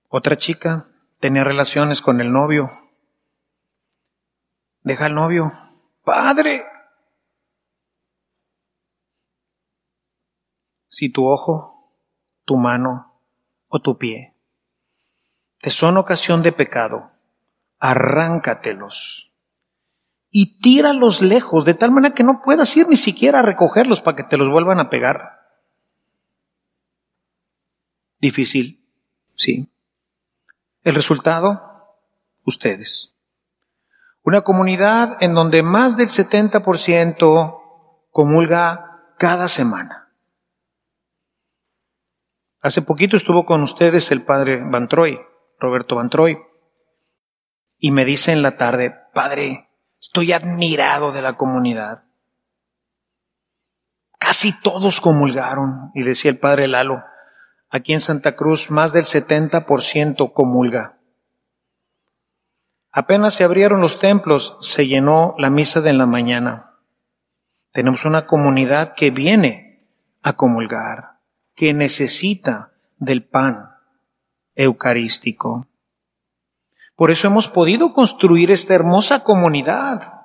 Otra 0.08 0.36
chica 0.36 0.86
tenía 1.18 1.42
relaciones 1.42 2.00
con 2.00 2.20
el 2.20 2.30
novio. 2.30 2.70
Deja 4.90 5.06
al 5.06 5.14
novio. 5.14 5.52
Padre. 6.02 6.64
si 10.88 11.12
tu 11.12 11.24
ojo, 11.28 11.94
tu 12.44 12.56
mano 12.56 13.14
o 13.68 13.80
tu 13.80 13.96
pie 13.96 14.34
te 15.60 15.70
son 15.70 15.96
ocasión 15.96 16.42
de 16.42 16.50
pecado, 16.50 17.12
arráncatelos 17.78 19.32
y 20.32 20.58
tíralos 20.60 21.22
lejos, 21.22 21.64
de 21.64 21.74
tal 21.74 21.92
manera 21.92 22.12
que 22.12 22.24
no 22.24 22.42
puedas 22.42 22.76
ir 22.76 22.88
ni 22.88 22.96
siquiera 22.96 23.38
a 23.38 23.42
recogerlos 23.42 24.00
para 24.00 24.16
que 24.16 24.24
te 24.24 24.36
los 24.36 24.50
vuelvan 24.50 24.80
a 24.80 24.90
pegar. 24.90 25.38
Difícil, 28.18 28.84
sí. 29.36 29.68
El 30.82 30.96
resultado, 30.96 31.96
ustedes. 32.44 33.19
Una 34.22 34.42
comunidad 34.42 35.16
en 35.20 35.34
donde 35.34 35.62
más 35.62 35.96
del 35.96 36.08
70% 36.08 37.60
comulga 38.10 39.14
cada 39.18 39.48
semana. 39.48 40.00
Hace 42.62 42.82
poquito 42.82 43.16
estuvo 43.16 43.46
con 43.46 43.62
ustedes 43.62 44.10
el 44.12 44.22
padre 44.22 44.62
Bantroy, 44.62 45.18
Roberto 45.58 45.96
Bantroy, 45.96 46.38
y 47.78 47.90
me 47.90 48.04
dice 48.04 48.32
en 48.32 48.42
la 48.42 48.58
tarde, 48.58 48.94
padre, 49.14 49.70
estoy 49.98 50.32
admirado 50.32 51.12
de 51.12 51.22
la 51.22 51.36
comunidad. 51.36 52.04
Casi 54.18 54.60
todos 54.60 55.00
comulgaron, 55.00 55.90
y 55.94 56.02
decía 56.02 56.30
el 56.30 56.38
padre 56.38 56.68
Lalo, 56.68 57.02
aquí 57.70 57.94
en 57.94 58.00
Santa 58.00 58.36
Cruz 58.36 58.70
más 58.70 58.92
del 58.92 59.04
70% 59.04 60.34
comulga. 60.34 60.99
Apenas 62.92 63.34
se 63.34 63.44
abrieron 63.44 63.80
los 63.80 63.98
templos, 63.98 64.56
se 64.60 64.86
llenó 64.86 65.34
la 65.38 65.48
misa 65.50 65.80
de 65.80 65.92
la 65.92 66.06
mañana. 66.06 66.74
Tenemos 67.72 68.04
una 68.04 68.26
comunidad 68.26 68.94
que 68.94 69.10
viene 69.10 69.88
a 70.22 70.32
comulgar, 70.32 71.20
que 71.54 71.72
necesita 71.72 72.72
del 72.98 73.24
pan 73.24 73.70
eucarístico. 74.56 75.68
Por 76.96 77.10
eso 77.10 77.28
hemos 77.28 77.48
podido 77.48 77.94
construir 77.94 78.50
esta 78.50 78.74
hermosa 78.74 79.22
comunidad, 79.22 80.20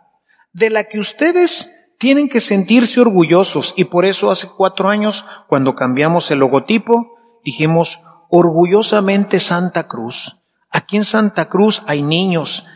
de 0.51 0.69
la 0.69 0.85
que 0.85 0.99
ustedes 0.99 1.95
tienen 1.99 2.29
que 2.29 2.41
sentirse 2.41 2.99
orgullosos. 2.99 3.73
Y 3.77 3.85
por 3.85 4.05
eso 4.05 4.31
hace 4.31 4.47
cuatro 4.57 4.89
años, 4.89 5.25
cuando 5.47 5.75
cambiamos 5.75 6.31
el 6.31 6.39
logotipo, 6.39 7.17
dijimos 7.43 7.99
orgullosamente 8.29 9.39
Santa 9.39 9.87
Cruz. 9.87 10.44
Aquí 10.75 10.97
en 10.97 11.05
Santa 11.05 11.47
Cruz 11.47 11.83
hay 11.87 12.03
niños 12.03 12.67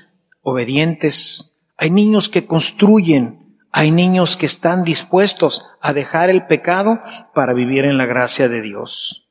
obedientes, 0.42 1.60
hay 1.76 1.90
niños 1.90 2.30
que 2.30 2.48
construyen, 2.48 3.58
hay 3.74 3.92
niños 3.92 4.38
que 4.38 4.46
están 4.46 4.86
dispuestos 4.86 5.68
a 5.82 5.92
dejar 5.92 6.30
el 6.30 6.48
pecado 6.48 7.02
para 7.36 7.52
vivir 7.52 7.84
en 7.84 7.98
la 7.98 8.06
gracia 8.06 8.48
de 8.48 8.62
Dios. 8.62 9.28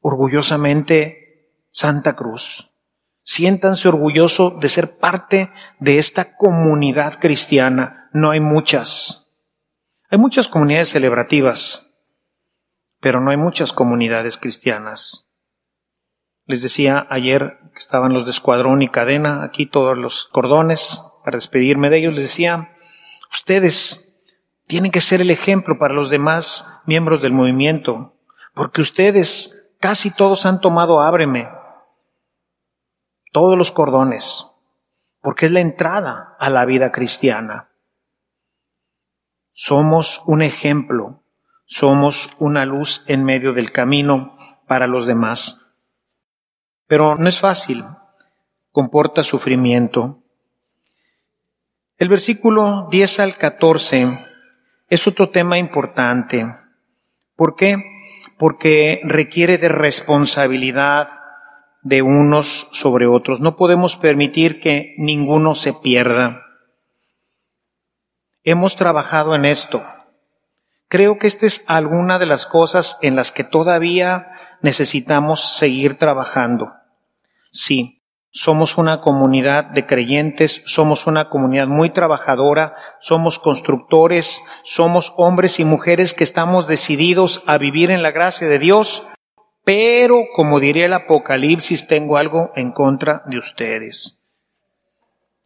Orgullosamente 0.00 1.50
Santa 1.72 2.16
Cruz. 2.16 2.72
Siéntanse 3.22 3.86
orgullosos 3.86 4.58
de 4.60 4.70
ser 4.70 4.98
parte 4.98 5.50
de 5.78 5.98
esta 5.98 6.38
comunidad 6.38 7.20
cristiana. 7.20 8.08
No 8.14 8.30
hay 8.30 8.40
muchas. 8.40 9.30
Hay 10.08 10.16
muchas 10.16 10.48
comunidades 10.48 10.88
celebrativas, 10.88 11.90
pero 13.00 13.20
no 13.20 13.30
hay 13.30 13.36
muchas 13.36 13.74
comunidades 13.74 14.38
cristianas. 14.38 15.28
Les 16.46 16.62
decía 16.62 17.06
ayer 17.10 17.58
que 17.72 17.78
estaban 17.78 18.12
los 18.12 18.24
de 18.24 18.30
escuadrón 18.30 18.82
y 18.82 18.90
cadena, 18.90 19.42
aquí 19.44 19.66
todos 19.66 19.96
los 19.96 20.26
cordones, 20.26 21.00
para 21.24 21.38
despedirme 21.38 21.88
de 21.88 21.98
ellos, 21.98 22.14
les 22.14 22.24
decía, 22.24 22.76
ustedes 23.32 24.24
tienen 24.66 24.90
que 24.90 25.00
ser 25.00 25.20
el 25.20 25.30
ejemplo 25.30 25.78
para 25.78 25.94
los 25.94 26.10
demás 26.10 26.82
miembros 26.86 27.22
del 27.22 27.32
movimiento, 27.32 28.14
porque 28.54 28.80
ustedes 28.80 29.74
casi 29.80 30.14
todos 30.14 30.46
han 30.46 30.60
tomado 30.60 31.00
ábreme, 31.00 31.48
todos 33.32 33.56
los 33.56 33.72
cordones, 33.72 34.50
porque 35.20 35.46
es 35.46 35.52
la 35.52 35.60
entrada 35.60 36.36
a 36.38 36.50
la 36.50 36.64
vida 36.66 36.92
cristiana. 36.92 37.70
Somos 39.52 40.22
un 40.26 40.42
ejemplo, 40.42 41.22
somos 41.64 42.36
una 42.38 42.64
luz 42.64 43.04
en 43.08 43.24
medio 43.24 43.52
del 43.52 43.72
camino 43.72 44.36
para 44.66 44.86
los 44.86 45.06
demás. 45.06 45.63
Pero 46.86 47.16
no 47.16 47.28
es 47.28 47.38
fácil, 47.38 47.84
comporta 48.72 49.22
sufrimiento. 49.22 50.22
El 51.96 52.08
versículo 52.08 52.88
10 52.90 53.20
al 53.20 53.36
14 53.36 54.18
es 54.88 55.06
otro 55.06 55.30
tema 55.30 55.58
importante. 55.58 56.54
¿Por 57.36 57.56
qué? 57.56 57.76
Porque 58.38 59.00
requiere 59.04 59.58
de 59.58 59.68
responsabilidad 59.68 61.08
de 61.82 62.02
unos 62.02 62.68
sobre 62.72 63.06
otros. 63.06 63.40
No 63.40 63.56
podemos 63.56 63.96
permitir 63.96 64.60
que 64.60 64.94
ninguno 64.98 65.54
se 65.54 65.72
pierda. 65.72 66.42
Hemos 68.42 68.76
trabajado 68.76 69.34
en 69.34 69.44
esto. 69.44 69.82
Creo 70.88 71.18
que 71.18 71.26
esta 71.26 71.46
es 71.46 71.64
alguna 71.66 72.18
de 72.18 72.26
las 72.26 72.46
cosas 72.46 72.98
en 73.02 73.16
las 73.16 73.32
que 73.32 73.44
todavía 73.44 74.32
necesitamos 74.62 75.56
seguir 75.56 75.98
trabajando. 75.98 76.72
Sí, 77.50 78.02
somos 78.36 78.78
una 78.78 79.00
comunidad 79.00 79.66
de 79.66 79.86
creyentes, 79.86 80.62
somos 80.66 81.06
una 81.06 81.28
comunidad 81.28 81.68
muy 81.68 81.90
trabajadora, 81.90 82.74
somos 83.00 83.38
constructores, 83.38 84.42
somos 84.64 85.14
hombres 85.16 85.60
y 85.60 85.64
mujeres 85.64 86.14
que 86.14 86.24
estamos 86.24 86.66
decididos 86.66 87.44
a 87.46 87.58
vivir 87.58 87.92
en 87.92 88.02
la 88.02 88.10
gracia 88.10 88.48
de 88.48 88.58
Dios, 88.58 89.06
pero 89.64 90.24
como 90.34 90.58
diría 90.58 90.86
el 90.86 90.94
Apocalipsis, 90.94 91.86
tengo 91.86 92.16
algo 92.16 92.50
en 92.56 92.72
contra 92.72 93.22
de 93.26 93.38
ustedes. 93.38 94.20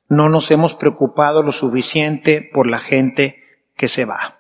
No 0.08 0.30
nos 0.30 0.50
hemos 0.50 0.74
preocupado 0.74 1.42
lo 1.42 1.52
suficiente 1.52 2.40
por 2.40 2.66
la 2.66 2.78
gente 2.78 3.42
que 3.76 3.88
se 3.88 4.06
va. 4.06 4.37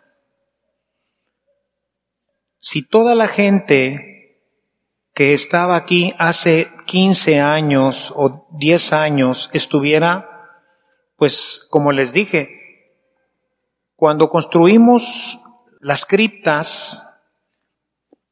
Si 2.58 2.86
toda 2.86 3.14
la 3.14 3.28
gente 3.28 4.42
que 5.14 5.32
estaba 5.32 5.76
aquí 5.76 6.14
hace 6.18 6.68
15 6.86 7.40
años 7.40 8.12
o 8.16 8.48
10 8.58 8.92
años 8.92 9.48
estuviera, 9.52 10.58
pues 11.16 11.66
como 11.70 11.92
les 11.92 12.12
dije, 12.12 12.48
cuando 13.94 14.28
construimos 14.28 15.38
las 15.80 16.04
criptas, 16.04 17.04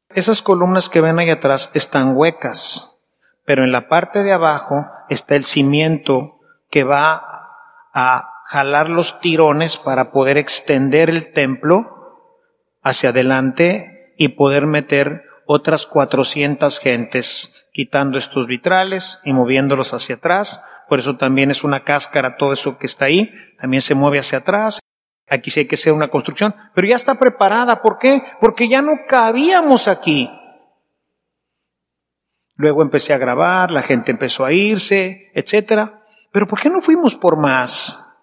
esas 0.09 0.41
columnas 0.41 0.89
que 0.89 1.01
ven 1.01 1.19
ahí 1.19 1.29
atrás 1.29 1.71
están 1.73 2.15
huecas, 2.15 3.05
pero 3.45 3.63
en 3.63 3.71
la 3.71 3.87
parte 3.87 4.23
de 4.23 4.33
abajo 4.33 4.85
está 5.09 5.35
el 5.35 5.45
cimiento 5.45 6.39
que 6.69 6.83
va 6.83 7.49
a 7.93 8.29
jalar 8.45 8.89
los 8.89 9.21
tirones 9.21 9.77
para 9.77 10.11
poder 10.11 10.37
extender 10.37 11.09
el 11.09 11.31
templo 11.31 12.33
hacia 12.81 13.09
adelante 13.09 13.96
y 14.17 14.29
poder 14.29 14.65
meter 14.65 15.23
otras 15.45 15.85
400 15.85 16.79
gentes, 16.79 17.69
quitando 17.71 18.17
estos 18.17 18.47
vitrales 18.47 19.21
y 19.23 19.33
moviéndolos 19.33 19.93
hacia 19.93 20.15
atrás. 20.15 20.63
Por 20.89 20.99
eso 20.99 21.17
también 21.17 21.51
es 21.51 21.63
una 21.63 21.81
cáscara 21.81 22.37
todo 22.37 22.53
eso 22.53 22.77
que 22.77 22.87
está 22.87 23.05
ahí, 23.05 23.31
también 23.59 23.81
se 23.81 23.95
mueve 23.95 24.19
hacia 24.19 24.39
atrás. 24.39 24.79
Aquí 25.29 25.51
sí 25.51 25.61
hay 25.61 25.67
que 25.67 25.75
hacer 25.75 25.93
una 25.93 26.09
construcción, 26.09 26.55
pero 26.73 26.87
ya 26.87 26.95
está 26.95 27.15
preparada. 27.15 27.81
¿Por 27.81 27.97
qué? 27.97 28.21
Porque 28.39 28.67
ya 28.67 28.81
no 28.81 28.93
cabíamos 29.07 29.87
aquí. 29.87 30.29
Luego 32.55 32.81
empecé 32.81 33.13
a 33.13 33.17
grabar, 33.17 33.69
la 33.69 33.83
gente 33.83 34.11
empezó 34.11 34.43
a 34.43 34.51
irse, 34.51 35.31
etcétera. 35.35 36.05
Pero 36.31 36.47
¿por 36.47 36.59
qué 36.59 36.69
no 36.69 36.81
fuimos 36.81 37.15
por 37.15 37.37
más? 37.37 38.17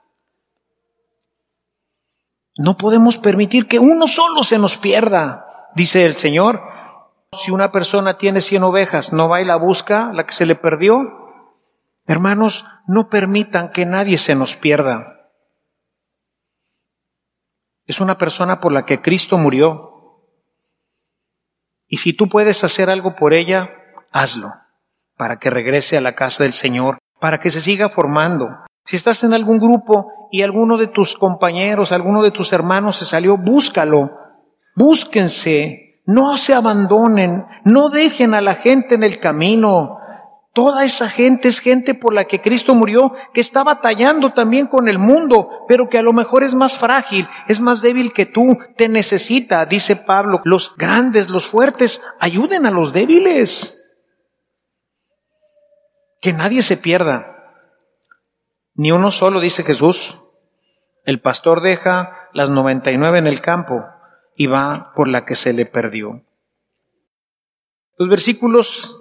No 2.57 2.77
podemos 2.77 3.19
permitir 3.19 3.67
que 3.67 3.79
uno 3.79 4.07
solo 4.07 4.43
se 4.43 4.59
nos 4.59 4.77
pierda. 4.77 5.44
Dice 5.75 6.07
el 6.07 6.15
Señor, 6.15 6.63
si 7.33 7.51
una 7.51 7.73
persona 7.73 8.17
tiene 8.17 8.41
cien 8.41 8.63
ovejas, 8.63 9.13
no 9.13 9.29
va 9.29 9.41
y 9.41 9.45
la 9.45 9.57
busca, 9.57 10.13
la 10.13 10.25
que 10.25 10.33
se 10.33 10.47
le 10.47 10.55
perdió. 10.55 10.99
Hermanos, 12.07 12.65
no 12.87 13.09
permitan 13.09 13.71
que 13.71 13.85
nadie 13.85 14.19
se 14.19 14.35
nos 14.35 14.57
pierda. 14.57 15.31
Es 17.87 18.01
una 18.01 18.17
persona 18.19 18.61
por 18.61 18.73
la 18.73 18.85
que 18.85 19.03
Cristo 19.03 19.37
murió. 19.37 20.21
Y 21.89 21.99
si 21.99 22.13
tú 22.13 22.29
puedes 22.29 22.63
hacer 22.63 22.89
algo 22.89 23.15
por 23.15 23.35
ella, 23.35 23.71
hazlo, 24.13 24.53
para 25.17 25.39
que 25.39 25.51
regrese 25.51 25.97
a 25.97 26.01
la 26.01 26.15
casa 26.15 26.45
del 26.45 26.53
Señor, 26.53 26.99
para 27.21 27.41
que 27.41 27.51
se 27.51 27.61
siga 27.61 27.89
formando. 27.89 28.49
Si 28.85 28.97
estás 28.97 29.25
en 29.25 29.35
algún 29.35 29.59
grupo 29.59 30.29
y 30.31 30.43
alguno 30.43 30.77
de 30.77 30.87
tus 30.87 31.17
compañeros, 31.17 31.91
alguno 31.91 32.23
de 32.23 32.31
tus 32.31 32.53
hermanos 32.53 32.97
se 32.97 33.07
salió, 33.07 33.37
búscalo 33.37 34.24
Búsquense, 34.77 36.03
no 36.07 36.37
se 36.37 36.55
abandonen, 36.55 37.47
no 37.65 37.91
dejen 37.91 38.35
a 38.35 38.41
la 38.41 38.55
gente 38.55 38.95
en 38.95 39.05
el 39.05 39.19
camino. 39.21 39.99
Toda 40.53 40.85
esa 40.85 41.09
gente 41.09 41.49
es 41.49 41.61
gente 41.61 41.95
por 41.95 42.13
la 42.13 42.27
que 42.27 42.41
Cristo 42.41 42.75
murió, 42.75 43.13
que 43.33 43.41
está 43.41 43.65
batallando 43.65 44.33
también 44.33 44.67
con 44.67 44.89
el 44.89 44.99
mundo, 44.99 45.49
pero 45.67 45.89
que 45.89 45.99
a 45.99 46.03
lo 46.03 46.13
mejor 46.13 46.45
es 46.45 46.55
más 46.55 46.79
frágil, 46.79 47.29
es 47.49 47.61
más 47.61 47.83
débil 47.83 48.13
que 48.13 48.27
tú, 48.27 48.59
te 48.77 48.89
necesita, 48.89 49.67
dice 49.67 49.97
Pablo. 49.97 50.41
Los 50.45 50.77
grandes, 50.77 51.29
los 51.29 51.49
fuertes, 51.49 52.03
ayuden 52.21 52.67
a 52.67 52.71
los 52.71 52.93
débiles. 52.93 53.97
Que 56.21 56.33
nadie 56.33 56.63
se 56.63 56.77
pierda. 56.77 57.27
Ni 58.75 58.93
uno 58.93 59.11
solo, 59.11 59.41
dice 59.41 59.63
Jesús. 59.63 60.21
El 61.05 61.21
pastor 61.21 61.63
deja 61.63 62.29
las 62.33 62.51
99 62.51 63.19
en 63.19 63.27
el 63.27 63.41
campo 63.41 63.85
y 64.37 64.47
va 64.47 64.93
por 64.95 65.09
la 65.09 65.25
que 65.25 65.35
se 65.35 65.53
le 65.53 65.67
perdió. 65.67 66.23
Los 67.99 68.09
versículos 68.09 69.01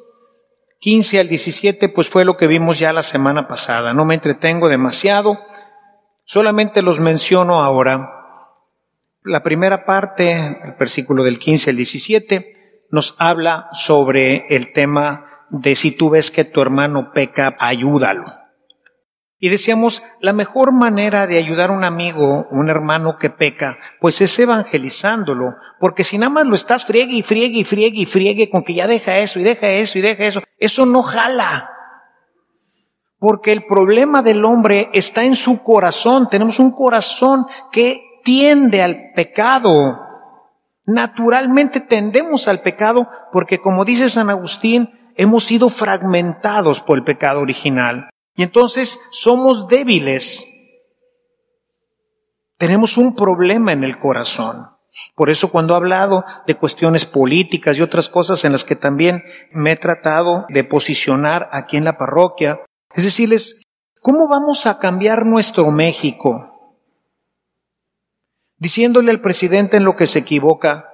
15 0.80 1.20
al 1.20 1.28
17 1.28 1.90
pues 1.90 2.10
fue 2.10 2.26
lo 2.26 2.38
que 2.38 2.48
vimos 2.48 2.80
ya 2.80 2.94
la 2.94 3.04
semana 3.04 3.48
pasada. 3.48 3.94
No 3.94 4.06
me 4.06 4.14
entretengo 4.16 4.70
demasiado, 4.70 5.40
Solamente 6.26 6.82
los 6.82 7.00
menciono 7.00 7.62
ahora. 7.62 8.10
La 9.24 9.44
primera 9.44 9.86
parte, 9.86 10.32
el 10.32 10.74
versículo 10.80 11.24
del 11.24 11.40
15 11.40 11.72
al 11.72 11.76
17, 11.78 12.88
nos 12.92 13.16
habla 13.18 13.70
sobre 13.74 14.48
el 14.50 14.72
tema 14.72 15.46
de 15.50 15.76
si 15.76 15.96
tú 15.96 16.10
ves 16.10 16.32
que 16.32 16.46
tu 16.46 16.62
hermano 16.62 17.12
peca, 17.14 17.56
ayúdalo. 17.60 18.26
Y 19.44 19.50
decíamos, 19.50 20.04
la 20.22 20.32
mejor 20.32 20.72
manera 20.72 21.28
de 21.28 21.38
ayudar 21.38 21.70
a 21.70 21.74
un 21.74 21.84
amigo, 21.84 22.48
un 22.50 22.70
hermano 22.70 23.18
que 23.20 23.30
peca, 23.30 23.78
pues 24.00 24.22
es 24.22 24.40
evangelizándolo, 24.40 25.56
porque 25.82 26.06
si 26.06 26.18
nada 26.18 26.30
más 26.30 26.48
lo 26.48 26.56
estás 26.56 26.86
friegue 26.86 27.16
y 27.16 27.24
friegue 27.24 27.58
y 27.58 27.66
friegue 27.66 28.00
y 28.00 28.06
friegue 28.06 28.50
con 28.50 28.64
que 28.64 28.74
ya 28.74 28.88
deja 28.88 29.18
eso 29.18 29.42
y 29.42 29.44
deja 29.44 29.68
eso 29.68 30.00
y 30.00 30.02
deja 30.02 30.24
eso, 30.24 30.42
eso 30.58 30.86
no 30.86 31.02
jala. 31.02 31.70
Porque 33.20 33.52
el 33.52 33.66
problema 33.66 34.22
del 34.22 34.46
hombre 34.46 34.90
está 34.94 35.26
en 35.26 35.36
su 35.36 35.62
corazón. 35.62 36.30
Tenemos 36.30 36.58
un 36.62 36.72
corazón 36.72 37.46
que 37.70 38.02
tiende 38.24 38.82
al 38.82 39.12
pecado. 39.14 40.00
Naturalmente 40.86 41.82
tendemos 41.82 42.48
al 42.48 42.62
pecado 42.62 43.10
porque 43.34 43.60
como 43.60 43.84
dice 43.84 44.08
San 44.08 44.30
Agustín, 44.30 45.12
hemos 45.18 45.44
sido 45.44 45.68
fragmentados 45.68 46.80
por 46.80 46.98
el 46.98 47.04
pecado 47.04 47.42
original. 47.42 48.08
Y 48.36 48.44
entonces 48.44 49.00
somos 49.12 49.68
débiles. 49.68 50.50
Tenemos 52.58 52.98
un 52.98 53.16
problema 53.16 53.72
en 53.72 53.84
el 53.84 54.00
corazón. 54.00 54.70
Por 55.16 55.30
eso 55.30 55.52
cuando 55.52 55.74
he 55.74 55.78
hablado 55.78 56.24
de 56.46 56.56
cuestiones 56.56 57.06
políticas 57.06 57.78
y 57.78 57.82
otras 57.82 58.10
cosas 58.10 58.46
en 58.46 58.52
las 58.52 58.64
que 58.64 58.76
también 58.76 59.24
me 59.52 59.72
he 59.72 59.76
tratado 59.76 60.46
de 60.50 60.64
posicionar 60.64 61.50
aquí 61.52 61.78
en 61.78 61.86
la 61.86 61.98
parroquia, 61.98 62.60
es 62.94 63.04
decirles, 63.04 63.64
¿cómo 64.02 64.28
vamos 64.28 64.68
a 64.68 64.80
cambiar 64.80 65.26
nuestro 65.26 65.72
México? 65.72 66.78
Diciéndole 68.58 69.12
al 69.12 69.22
presidente 69.22 69.78
en 69.78 69.84
lo 69.84 69.96
que 69.96 70.06
se 70.06 70.20
equivoca, 70.20 70.90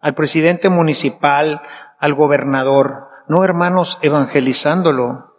al 0.00 0.14
presidente 0.14 0.68
municipal, 0.70 1.62
al 1.98 2.14
gobernador, 2.14 3.08
no 3.28 3.44
hermanos, 3.44 3.98
evangelizándolo, 4.02 5.31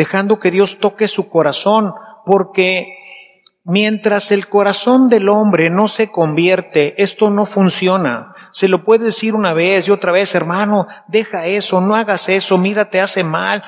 dejando 0.00 0.40
que 0.40 0.50
Dios 0.50 0.78
toque 0.78 1.08
su 1.08 1.28
corazón, 1.28 1.92
porque 2.24 2.86
mientras 3.64 4.32
el 4.32 4.48
corazón 4.48 5.10
del 5.10 5.28
hombre 5.28 5.68
no 5.68 5.88
se 5.88 6.10
convierte, 6.10 6.94
esto 7.02 7.28
no 7.28 7.44
funciona. 7.44 8.34
Se 8.50 8.66
lo 8.66 8.82
puede 8.82 9.04
decir 9.04 9.34
una 9.34 9.52
vez 9.52 9.86
y 9.86 9.90
otra 9.90 10.10
vez, 10.10 10.34
hermano, 10.34 10.86
deja 11.06 11.44
eso, 11.44 11.82
no 11.82 11.96
hagas 11.96 12.30
eso, 12.30 12.56
mira, 12.56 12.88
te 12.88 12.98
hace 12.98 13.24
mal, 13.24 13.62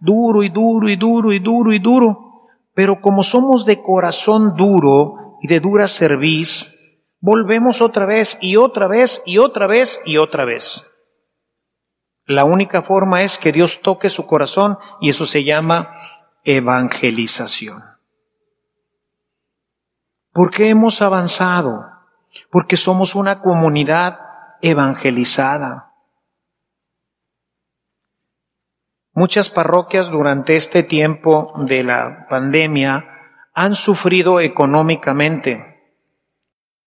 duro 0.00 0.42
y 0.42 0.48
duro 0.48 0.88
y 0.88 0.96
duro 0.96 1.34
y 1.34 1.38
duro 1.38 1.70
y 1.74 1.78
duro. 1.78 2.46
Pero 2.72 3.02
como 3.02 3.22
somos 3.22 3.66
de 3.66 3.82
corazón 3.82 4.56
duro 4.56 5.36
y 5.42 5.48
de 5.48 5.60
dura 5.60 5.86
cerviz, 5.86 6.98
volvemos 7.20 7.82
otra 7.82 8.06
vez 8.06 8.38
y 8.40 8.56
otra 8.56 8.88
vez 8.88 9.22
y 9.26 9.36
otra 9.36 9.66
vez 9.66 10.00
y 10.06 10.16
otra 10.16 10.46
vez. 10.46 10.90
La 12.28 12.44
única 12.44 12.82
forma 12.82 13.22
es 13.22 13.38
que 13.38 13.52
Dios 13.52 13.80
toque 13.80 14.10
su 14.10 14.26
corazón 14.26 14.78
y 15.00 15.08
eso 15.08 15.24
se 15.24 15.44
llama 15.44 15.96
evangelización. 16.44 17.82
¿Por 20.34 20.50
qué 20.50 20.68
hemos 20.68 21.00
avanzado? 21.00 21.86
Porque 22.50 22.76
somos 22.76 23.14
una 23.14 23.40
comunidad 23.40 24.20
evangelizada. 24.60 25.94
Muchas 29.14 29.48
parroquias 29.48 30.10
durante 30.10 30.54
este 30.54 30.82
tiempo 30.82 31.54
de 31.56 31.82
la 31.82 32.26
pandemia 32.28 33.08
han 33.54 33.74
sufrido 33.74 34.38
económicamente 34.40 35.96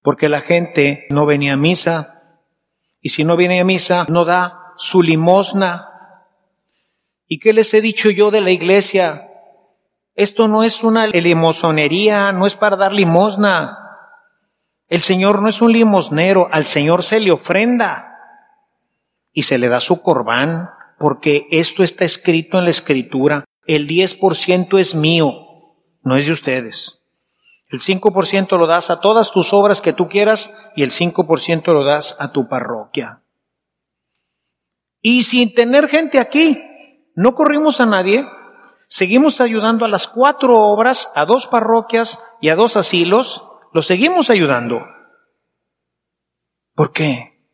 porque 0.03 0.29
la 0.29 0.41
gente 0.41 1.07
no 1.09 1.25
venía 1.25 1.53
a 1.53 1.57
misa 1.57 2.37
y 3.01 3.09
si 3.09 3.23
no 3.23 3.35
viene 3.35 3.59
a 3.59 3.65
misa 3.65 4.05
no 4.07 4.23
da 4.23 4.60
su 4.81 5.03
limosna. 5.03 5.87
¿Y 7.27 7.39
qué 7.39 7.53
les 7.53 7.71
he 7.75 7.81
dicho 7.81 8.09
yo 8.09 8.31
de 8.31 8.41
la 8.41 8.49
iglesia? 8.49 9.29
Esto 10.15 10.47
no 10.47 10.63
es 10.63 10.83
una 10.83 11.05
limosonería, 11.05 12.31
no 12.31 12.47
es 12.47 12.55
para 12.55 12.75
dar 12.75 12.91
limosna. 12.91 13.77
El 14.87 14.99
Señor 14.99 15.41
no 15.41 15.49
es 15.49 15.61
un 15.61 15.71
limosnero, 15.71 16.47
al 16.51 16.65
Señor 16.65 17.03
se 17.03 17.19
le 17.19 17.31
ofrenda 17.31 18.17
y 19.31 19.43
se 19.43 19.59
le 19.59 19.69
da 19.69 19.79
su 19.79 20.01
corbán, 20.01 20.71
porque 20.97 21.45
esto 21.51 21.83
está 21.83 22.03
escrito 22.03 22.57
en 22.57 22.65
la 22.65 22.71
escritura. 22.71 23.45
El 23.67 23.87
10% 23.87 24.79
es 24.79 24.95
mío, 24.95 25.31
no 26.01 26.17
es 26.17 26.25
de 26.25 26.31
ustedes. 26.31 27.07
El 27.69 27.79
5% 27.79 28.57
lo 28.57 28.65
das 28.65 28.89
a 28.89 28.99
todas 28.99 29.31
tus 29.31 29.53
obras 29.53 29.79
que 29.79 29.93
tú 29.93 30.09
quieras 30.09 30.71
y 30.75 30.81
el 30.81 30.89
5% 30.89 31.71
lo 31.71 31.83
das 31.83 32.17
a 32.19 32.31
tu 32.31 32.49
parroquia. 32.49 33.21
Y 35.01 35.23
sin 35.23 35.53
tener 35.53 35.87
gente 35.89 36.19
aquí, 36.19 36.61
no 37.15 37.33
corrimos 37.33 37.81
a 37.81 37.87
nadie, 37.87 38.25
seguimos 38.87 39.41
ayudando 39.41 39.83
a 39.83 39.87
las 39.87 40.07
cuatro 40.07 40.55
obras, 40.55 41.11
a 41.15 41.25
dos 41.25 41.47
parroquias 41.47 42.19
y 42.39 42.49
a 42.49 42.55
dos 42.55 42.77
asilos, 42.77 43.43
los 43.73 43.87
seguimos 43.87 44.29
ayudando. 44.29 44.85
¿Por 46.75 46.93
qué? 46.93 47.47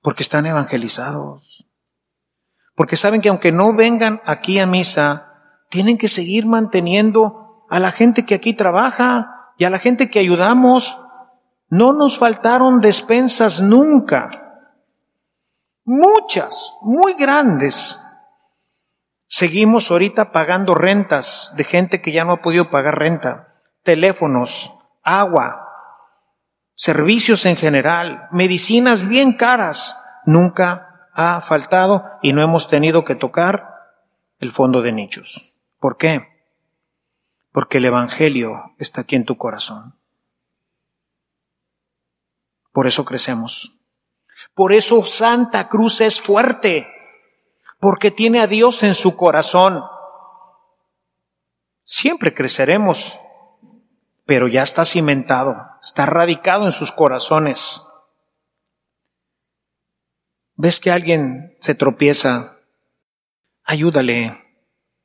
Porque 0.00 0.22
están 0.22 0.46
evangelizados. 0.46 1.66
Porque 2.76 2.96
saben 2.96 3.20
que 3.20 3.28
aunque 3.28 3.50
no 3.50 3.74
vengan 3.74 4.22
aquí 4.24 4.60
a 4.60 4.66
misa, 4.66 5.26
tienen 5.68 5.98
que 5.98 6.08
seguir 6.08 6.46
manteniendo 6.46 7.66
a 7.68 7.80
la 7.80 7.90
gente 7.90 8.24
que 8.24 8.34
aquí 8.34 8.54
trabaja 8.54 9.52
y 9.58 9.64
a 9.64 9.70
la 9.70 9.78
gente 9.78 10.10
que 10.10 10.20
ayudamos. 10.20 10.96
No 11.68 11.92
nos 11.92 12.18
faltaron 12.18 12.80
despensas 12.80 13.60
nunca 13.60 14.49
muchas, 15.90 16.78
muy 16.82 17.14
grandes. 17.14 18.00
Seguimos 19.26 19.90
ahorita 19.90 20.30
pagando 20.30 20.76
rentas 20.76 21.52
de 21.56 21.64
gente 21.64 22.00
que 22.00 22.12
ya 22.12 22.24
no 22.24 22.34
ha 22.34 22.42
podido 22.42 22.70
pagar 22.70 22.96
renta, 22.96 23.60
teléfonos, 23.82 24.72
agua, 25.02 25.66
servicios 26.76 27.44
en 27.44 27.56
general, 27.56 28.28
medicinas 28.30 29.08
bien 29.08 29.32
caras. 29.32 30.00
Nunca 30.26 31.08
ha 31.12 31.40
faltado 31.40 32.04
y 32.22 32.32
no 32.32 32.42
hemos 32.44 32.68
tenido 32.68 33.04
que 33.04 33.16
tocar 33.16 33.74
el 34.38 34.52
fondo 34.52 34.82
de 34.82 34.92
nichos. 34.92 35.42
¿Por 35.80 35.96
qué? 35.96 36.28
Porque 37.50 37.78
el 37.78 37.86
Evangelio 37.86 38.74
está 38.78 39.00
aquí 39.00 39.16
en 39.16 39.24
tu 39.24 39.36
corazón. 39.36 39.96
Por 42.72 42.86
eso 42.86 43.04
crecemos. 43.04 43.79
Por 44.54 44.72
eso 44.72 45.04
Santa 45.04 45.68
Cruz 45.68 46.00
es 46.00 46.20
fuerte, 46.20 46.86
porque 47.78 48.10
tiene 48.10 48.40
a 48.40 48.46
Dios 48.46 48.82
en 48.82 48.94
su 48.94 49.16
corazón. 49.16 49.82
Siempre 51.84 52.34
creceremos, 52.34 53.18
pero 54.26 54.48
ya 54.48 54.62
está 54.62 54.84
cimentado, 54.84 55.56
está 55.82 56.06
radicado 56.06 56.66
en 56.66 56.72
sus 56.72 56.92
corazones. 56.92 57.86
¿Ves 60.54 60.78
que 60.78 60.90
alguien 60.90 61.56
se 61.60 61.74
tropieza? 61.74 62.58
Ayúdale, 63.64 64.32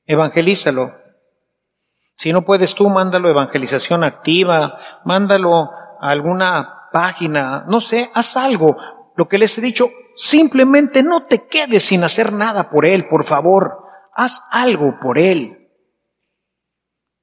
evangelízalo. 0.05 0.93
Si 2.17 2.33
no 2.33 2.43
puedes 2.45 2.75
tú, 2.75 2.89
mándalo 2.89 3.29
evangelización 3.29 4.03
activa, 4.03 4.77
mándalo 5.05 5.71
a 6.01 6.09
alguna 6.09 6.89
página, 6.91 7.65
no 7.67 7.79
sé, 7.79 8.09
haz 8.13 8.37
algo, 8.37 8.77
lo 9.15 9.27
que 9.27 9.37
les 9.37 9.57
he 9.57 9.61
dicho, 9.61 9.91
simplemente 10.15 11.03
no 11.03 11.25
te 11.25 11.47
quedes 11.47 11.83
sin 11.83 12.03
hacer 12.03 12.33
nada 12.33 12.69
por 12.69 12.85
él, 12.85 13.07
por 13.07 13.25
favor, 13.25 13.85
haz 14.13 14.43
algo 14.51 14.99
por 14.99 15.17
él 15.17 15.69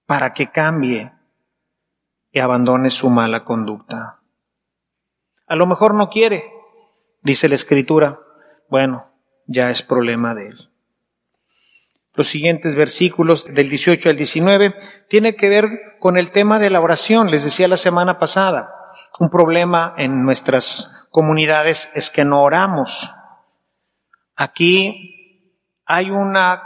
para 0.06 0.32
que 0.32 0.50
cambie 0.50 1.12
y 2.30 2.38
abandone 2.38 2.90
su 2.90 3.10
mala 3.10 3.44
conducta. 3.44 4.20
A 5.46 5.56
lo 5.56 5.66
mejor 5.66 5.94
no 5.94 6.08
quiere, 6.08 6.50
dice 7.22 7.48
la 7.48 7.54
escritura, 7.56 8.20
bueno, 8.68 9.10
ya 9.46 9.70
es 9.70 9.82
problema 9.82 10.34
de 10.34 10.48
él. 10.48 10.70
Los 12.14 12.26
siguientes 12.26 12.74
versículos 12.74 13.46
del 13.46 13.70
18 13.70 14.10
al 14.10 14.16
19 14.16 14.74
tiene 15.08 15.34
que 15.34 15.48
ver 15.48 15.96
con 15.98 16.18
el 16.18 16.30
tema 16.30 16.58
de 16.58 16.70
la 16.70 16.80
oración, 16.80 17.30
les 17.30 17.44
decía 17.44 17.68
la 17.68 17.76
semana 17.76 18.18
pasada, 18.18 18.74
un 19.18 19.30
problema 19.30 19.94
en 19.96 20.22
nuestras 20.22 21.01
comunidades 21.12 21.92
es 21.94 22.10
que 22.10 22.24
no 22.24 22.42
oramos. 22.42 23.08
Aquí 24.34 25.60
hay 25.84 26.10
una 26.10 26.62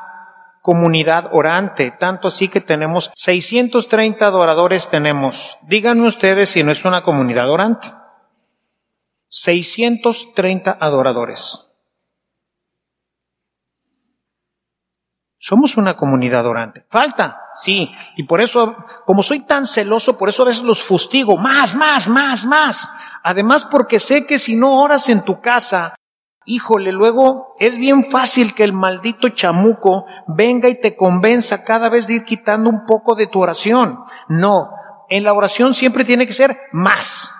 comunidad 0.62 1.28
orante, 1.32 1.90
tanto 1.90 2.28
así 2.28 2.48
que 2.48 2.60
tenemos 2.60 3.12
630 3.14 4.24
adoradores 4.24 4.88
tenemos. 4.88 5.58
Díganme 5.62 6.06
ustedes 6.06 6.48
si 6.48 6.62
no 6.62 6.72
es 6.72 6.84
una 6.84 7.02
comunidad 7.02 7.50
orante. 7.50 7.92
630 9.28 10.78
adoradores. 10.80 11.66
Somos 15.38 15.76
una 15.76 15.94
comunidad 15.94 16.46
orante. 16.46 16.84
Falta, 16.90 17.38
sí. 17.54 17.88
Y 18.16 18.24
por 18.24 18.40
eso, 18.40 18.74
como 19.04 19.22
soy 19.22 19.46
tan 19.46 19.66
celoso, 19.66 20.18
por 20.18 20.28
eso 20.28 20.42
a 20.42 20.46
veces 20.46 20.64
los 20.64 20.82
fustigo. 20.82 21.36
Más, 21.36 21.74
más, 21.76 22.08
más, 22.08 22.44
más. 22.44 22.88
Además 23.28 23.64
porque 23.68 23.98
sé 23.98 24.24
que 24.24 24.38
si 24.38 24.54
no 24.54 24.80
oras 24.80 25.08
en 25.08 25.24
tu 25.24 25.40
casa, 25.40 25.96
híjole, 26.44 26.92
luego 26.92 27.56
es 27.58 27.76
bien 27.76 28.04
fácil 28.04 28.54
que 28.54 28.62
el 28.62 28.72
maldito 28.72 29.30
chamuco 29.30 30.04
venga 30.28 30.68
y 30.68 30.80
te 30.80 30.94
convenza 30.94 31.64
cada 31.64 31.88
vez 31.88 32.06
de 32.06 32.14
ir 32.14 32.24
quitando 32.24 32.70
un 32.70 32.86
poco 32.86 33.16
de 33.16 33.26
tu 33.26 33.40
oración. 33.40 33.98
No, 34.28 34.70
en 35.08 35.24
la 35.24 35.32
oración 35.32 35.74
siempre 35.74 36.04
tiene 36.04 36.24
que 36.28 36.34
ser 36.34 36.56
más. 36.70 37.32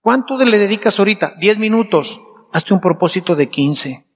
¿Cuánto 0.00 0.36
le 0.36 0.56
dedicas 0.56 1.00
ahorita? 1.00 1.34
Diez 1.36 1.58
minutos. 1.58 2.20
Hazte 2.52 2.74
un 2.74 2.80
propósito 2.80 3.34
de 3.34 3.50
quince. 3.50 4.06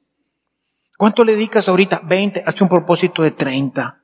¿Cuánto 0.96 1.24
le 1.24 1.32
dedicas 1.32 1.68
ahorita? 1.68 2.02
Veinte. 2.04 2.44
Hazte 2.46 2.62
un 2.62 2.70
propósito 2.70 3.24
de 3.24 3.32
treinta. 3.32 4.02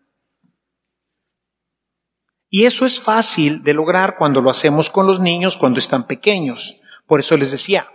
Y 2.56 2.66
eso 2.66 2.86
es 2.86 3.00
fácil 3.00 3.64
de 3.64 3.74
lograr 3.74 4.14
cuando 4.16 4.40
lo 4.40 4.48
hacemos 4.48 4.88
con 4.88 5.08
los 5.08 5.18
niños 5.18 5.56
cuando 5.56 5.80
están 5.80 6.06
pequeños. 6.06 6.80
Por 7.04 7.18
eso 7.18 7.36
les 7.36 7.50
decía, 7.50 7.88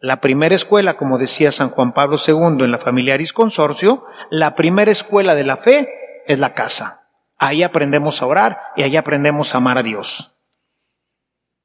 la 0.00 0.22
primera 0.22 0.54
escuela, 0.54 0.96
como 0.96 1.18
decía 1.18 1.52
San 1.52 1.68
Juan 1.68 1.92
Pablo 1.92 2.16
II 2.26 2.64
en 2.64 2.70
la 2.70 2.78
Familiaris 2.78 3.34
Consorcio, 3.34 4.06
la 4.30 4.54
primera 4.54 4.90
escuela 4.90 5.34
de 5.34 5.44
la 5.44 5.58
fe 5.58 5.90
es 6.26 6.38
la 6.38 6.54
casa. 6.54 7.10
Ahí 7.36 7.62
aprendemos 7.62 8.22
a 8.22 8.26
orar 8.26 8.58
y 8.74 8.84
ahí 8.84 8.96
aprendemos 8.96 9.54
a 9.54 9.58
amar 9.58 9.76
a 9.76 9.82
Dios. 9.82 10.32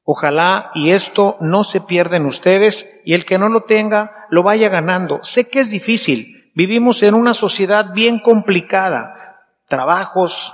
Ojalá 0.04 0.72
y 0.76 0.92
esto 0.92 1.38
no 1.40 1.64
se 1.64 1.80
pierda 1.80 2.18
en 2.18 2.26
ustedes 2.26 3.02
y 3.06 3.14
el 3.14 3.24
que 3.24 3.38
no 3.38 3.48
lo 3.48 3.64
tenga 3.64 4.26
lo 4.30 4.44
vaya 4.44 4.68
ganando. 4.68 5.20
Sé 5.24 5.50
que 5.50 5.62
es 5.62 5.72
difícil. 5.72 6.52
Vivimos 6.54 7.02
en 7.02 7.14
una 7.14 7.34
sociedad 7.34 7.94
bien 7.94 8.20
complicada. 8.20 9.38
Trabajos, 9.70 10.52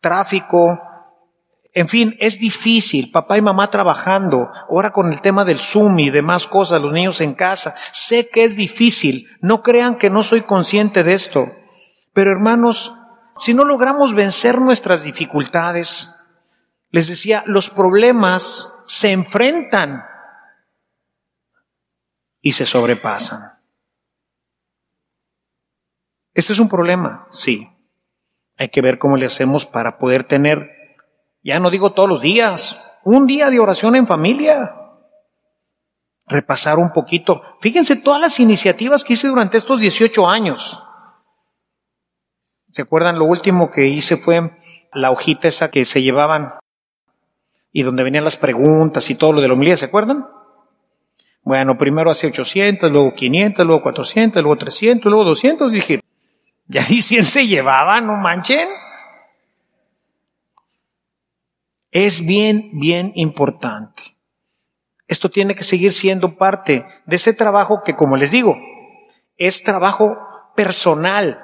tráfico, 0.00 0.78
en 1.74 1.88
fin, 1.88 2.16
es 2.18 2.38
difícil, 2.38 3.10
papá 3.10 3.38
y 3.38 3.42
mamá 3.42 3.70
trabajando, 3.70 4.50
ahora 4.68 4.92
con 4.92 5.10
el 5.10 5.22
tema 5.22 5.44
del 5.44 5.60
Zoom 5.60 5.98
y 6.00 6.10
demás 6.10 6.46
cosas, 6.46 6.82
los 6.82 6.92
niños 6.92 7.22
en 7.22 7.34
casa. 7.34 7.74
Sé 7.92 8.28
que 8.30 8.44
es 8.44 8.56
difícil, 8.56 9.28
no 9.40 9.62
crean 9.62 9.96
que 9.96 10.10
no 10.10 10.22
soy 10.22 10.42
consciente 10.42 11.02
de 11.02 11.14
esto. 11.14 11.46
Pero 12.12 12.30
hermanos, 12.30 12.92
si 13.38 13.54
no 13.54 13.64
logramos 13.64 14.14
vencer 14.14 14.60
nuestras 14.60 15.04
dificultades, 15.04 16.18
les 16.90 17.08
decía, 17.08 17.42
los 17.46 17.70
problemas 17.70 18.84
se 18.86 19.12
enfrentan 19.12 20.04
y 22.42 22.52
se 22.52 22.66
sobrepasan. 22.66 23.58
Este 26.34 26.52
es 26.52 26.58
un 26.58 26.68
problema, 26.68 27.28
sí. 27.30 27.66
Hay 28.58 28.68
que 28.68 28.82
ver 28.82 28.98
cómo 28.98 29.16
le 29.16 29.24
hacemos 29.24 29.64
para 29.64 29.96
poder 29.96 30.24
tener 30.24 30.81
ya 31.42 31.58
no 31.58 31.70
digo 31.70 31.92
todos 31.92 32.08
los 32.08 32.22
días, 32.22 32.80
un 33.04 33.26
día 33.26 33.50
de 33.50 33.60
oración 33.60 33.96
en 33.96 34.06
familia. 34.06 34.76
Repasar 36.26 36.78
un 36.78 36.92
poquito. 36.92 37.42
Fíjense 37.60 37.96
todas 37.96 38.20
las 38.20 38.38
iniciativas 38.40 39.04
que 39.04 39.14
hice 39.14 39.28
durante 39.28 39.58
estos 39.58 39.80
18 39.80 40.28
años. 40.28 40.82
¿Se 42.72 42.82
acuerdan? 42.82 43.18
Lo 43.18 43.26
último 43.26 43.70
que 43.70 43.88
hice 43.88 44.16
fue 44.16 44.58
la 44.94 45.10
hojita 45.10 45.48
esa 45.48 45.70
que 45.70 45.84
se 45.84 46.00
llevaban 46.00 46.54
y 47.72 47.82
donde 47.82 48.02
venían 48.02 48.24
las 48.24 48.36
preguntas 48.36 49.10
y 49.10 49.14
todo 49.14 49.32
lo 49.32 49.40
de 49.40 49.48
la 49.48 49.54
homilía, 49.54 49.76
¿se 49.76 49.86
acuerdan? 49.86 50.26
Bueno, 51.42 51.76
primero 51.76 52.10
hace 52.10 52.28
800, 52.28 52.90
luego 52.90 53.14
500, 53.14 53.66
luego 53.66 53.82
400, 53.82 54.42
luego 54.42 54.56
300, 54.58 55.10
luego 55.10 55.24
200. 55.24 55.72
Dije, 55.72 56.00
ya 56.66 56.82
ahí 56.82 57.02
100 57.02 57.24
se 57.24 57.46
llevaban, 57.46 58.06
no 58.06 58.16
manchen. 58.16 58.68
Es 61.92 62.24
bien, 62.24 62.70
bien 62.72 63.12
importante. 63.14 64.02
Esto 65.06 65.30
tiene 65.30 65.54
que 65.54 65.62
seguir 65.62 65.92
siendo 65.92 66.36
parte 66.36 66.86
de 67.04 67.16
ese 67.16 67.34
trabajo 67.34 67.82
que, 67.84 67.94
como 67.94 68.16
les 68.16 68.30
digo, 68.30 68.56
es 69.36 69.62
trabajo 69.62 70.16
personal. 70.56 71.38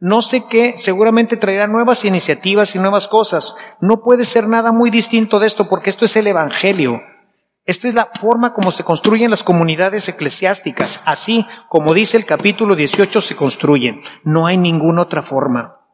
No 0.00 0.22
sé 0.22 0.42
qué, 0.50 0.76
seguramente 0.76 1.36
traerá 1.36 1.68
nuevas 1.68 2.04
iniciativas 2.04 2.74
y 2.74 2.80
nuevas 2.80 3.06
cosas. 3.06 3.54
No 3.80 4.02
puede 4.02 4.24
ser 4.24 4.48
nada 4.48 4.72
muy 4.72 4.90
distinto 4.90 5.38
de 5.38 5.46
esto 5.46 5.68
porque 5.68 5.90
esto 5.90 6.04
es 6.04 6.16
el 6.16 6.26
Evangelio. 6.26 7.00
Esta 7.64 7.86
es 7.86 7.94
la 7.94 8.06
forma 8.06 8.54
como 8.54 8.72
se 8.72 8.82
construyen 8.82 9.30
las 9.30 9.44
comunidades 9.44 10.08
eclesiásticas. 10.08 11.00
Así 11.04 11.46
como 11.68 11.94
dice 11.94 12.16
el 12.16 12.24
capítulo 12.26 12.74
18 12.74 13.20
se 13.20 13.36
construyen. 13.36 14.00
No 14.24 14.46
hay 14.46 14.56
ninguna 14.56 15.02
otra 15.02 15.22
forma. 15.22 15.85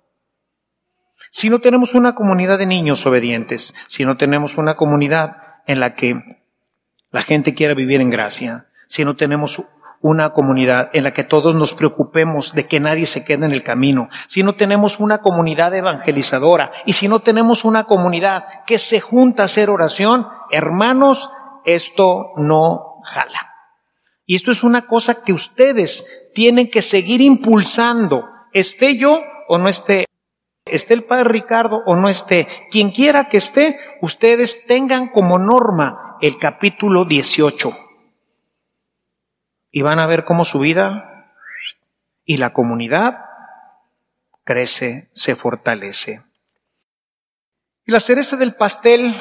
Si 1.34 1.48
no 1.48 1.60
tenemos 1.60 1.94
una 1.94 2.14
comunidad 2.14 2.58
de 2.58 2.66
niños 2.66 3.06
obedientes, 3.06 3.74
si 3.88 4.04
no 4.04 4.18
tenemos 4.18 4.58
una 4.58 4.76
comunidad 4.76 5.38
en 5.66 5.80
la 5.80 5.94
que 5.94 6.14
la 7.10 7.22
gente 7.22 7.54
quiera 7.54 7.72
vivir 7.72 8.02
en 8.02 8.10
gracia, 8.10 8.66
si 8.86 9.02
no 9.06 9.16
tenemos 9.16 9.62
una 10.02 10.34
comunidad 10.34 10.90
en 10.92 11.04
la 11.04 11.14
que 11.14 11.24
todos 11.24 11.54
nos 11.54 11.72
preocupemos 11.72 12.52
de 12.52 12.66
que 12.66 12.80
nadie 12.80 13.06
se 13.06 13.24
quede 13.24 13.46
en 13.46 13.52
el 13.52 13.62
camino, 13.62 14.10
si 14.26 14.42
no 14.42 14.56
tenemos 14.56 15.00
una 15.00 15.22
comunidad 15.22 15.74
evangelizadora 15.74 16.70
y 16.84 16.92
si 16.92 17.08
no 17.08 17.20
tenemos 17.20 17.64
una 17.64 17.84
comunidad 17.84 18.44
que 18.66 18.76
se 18.76 19.00
junta 19.00 19.42
a 19.42 19.46
hacer 19.46 19.70
oración, 19.70 20.26
hermanos, 20.50 21.30
esto 21.64 22.32
no 22.36 23.00
jala. 23.04 23.54
Y 24.26 24.36
esto 24.36 24.50
es 24.50 24.62
una 24.62 24.82
cosa 24.82 25.24
que 25.24 25.32
ustedes 25.32 26.30
tienen 26.34 26.68
que 26.68 26.82
seguir 26.82 27.22
impulsando, 27.22 28.24
esté 28.52 28.98
yo 28.98 29.22
o 29.48 29.56
no 29.56 29.70
esté 29.70 30.04
esté 30.66 30.94
el 30.94 31.04
padre 31.04 31.28
Ricardo 31.30 31.82
o 31.86 31.96
no 31.96 32.08
esté, 32.08 32.46
quien 32.70 32.90
quiera 32.90 33.28
que 33.28 33.36
esté, 33.36 33.78
ustedes 34.00 34.66
tengan 34.66 35.08
como 35.08 35.38
norma 35.38 36.16
el 36.20 36.38
capítulo 36.38 37.04
18. 37.04 37.72
Y 39.70 39.82
van 39.82 39.98
a 39.98 40.06
ver 40.06 40.24
cómo 40.24 40.44
su 40.44 40.60
vida 40.60 41.34
y 42.24 42.36
la 42.36 42.52
comunidad 42.52 43.24
crece, 44.44 45.08
se 45.12 45.34
fortalece. 45.34 46.22
Y 47.84 47.92
la 47.92 48.00
cereza 48.00 48.36
del 48.36 48.54
pastel, 48.54 49.14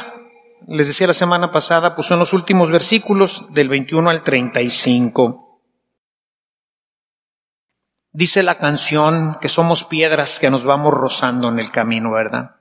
les 0.68 0.88
decía 0.88 1.08
la 1.08 1.14
semana 1.14 1.52
pasada, 1.52 1.96
pues 1.96 2.08
son 2.08 2.20
los 2.20 2.34
últimos 2.34 2.70
versículos 2.70 3.46
del 3.52 3.70
21 3.70 4.10
al 4.10 4.24
35. 4.24 5.51
Dice 8.14 8.44
la 8.44 8.56
canción 8.56 9.38
que 9.40 9.48
somos 9.48 9.86
piedras 9.86 10.40
que 10.40 10.50
nos 10.50 10.66
vamos 10.66 10.94
rozando 10.94 11.48
en 11.48 11.60
el 11.60 11.72
camino, 11.72 12.12
¿verdad? 12.12 12.58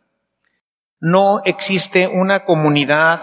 No 1.01 1.43
existe 1.45 2.07
una 2.07 2.45
comunidad 2.45 3.21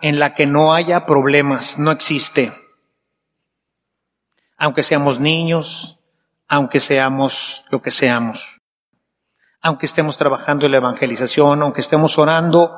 en 0.00 0.18
la 0.18 0.34
que 0.34 0.44
no 0.44 0.74
haya 0.74 1.06
problemas, 1.06 1.78
no 1.78 1.92
existe. 1.92 2.52
Aunque 4.56 4.82
seamos 4.82 5.20
niños, 5.20 6.00
aunque 6.48 6.80
seamos 6.80 7.64
lo 7.70 7.80
que 7.80 7.92
seamos, 7.92 8.60
aunque 9.60 9.86
estemos 9.86 10.18
trabajando 10.18 10.66
en 10.66 10.72
la 10.72 10.78
evangelización, 10.78 11.62
aunque 11.62 11.80
estemos 11.80 12.18
orando, 12.18 12.72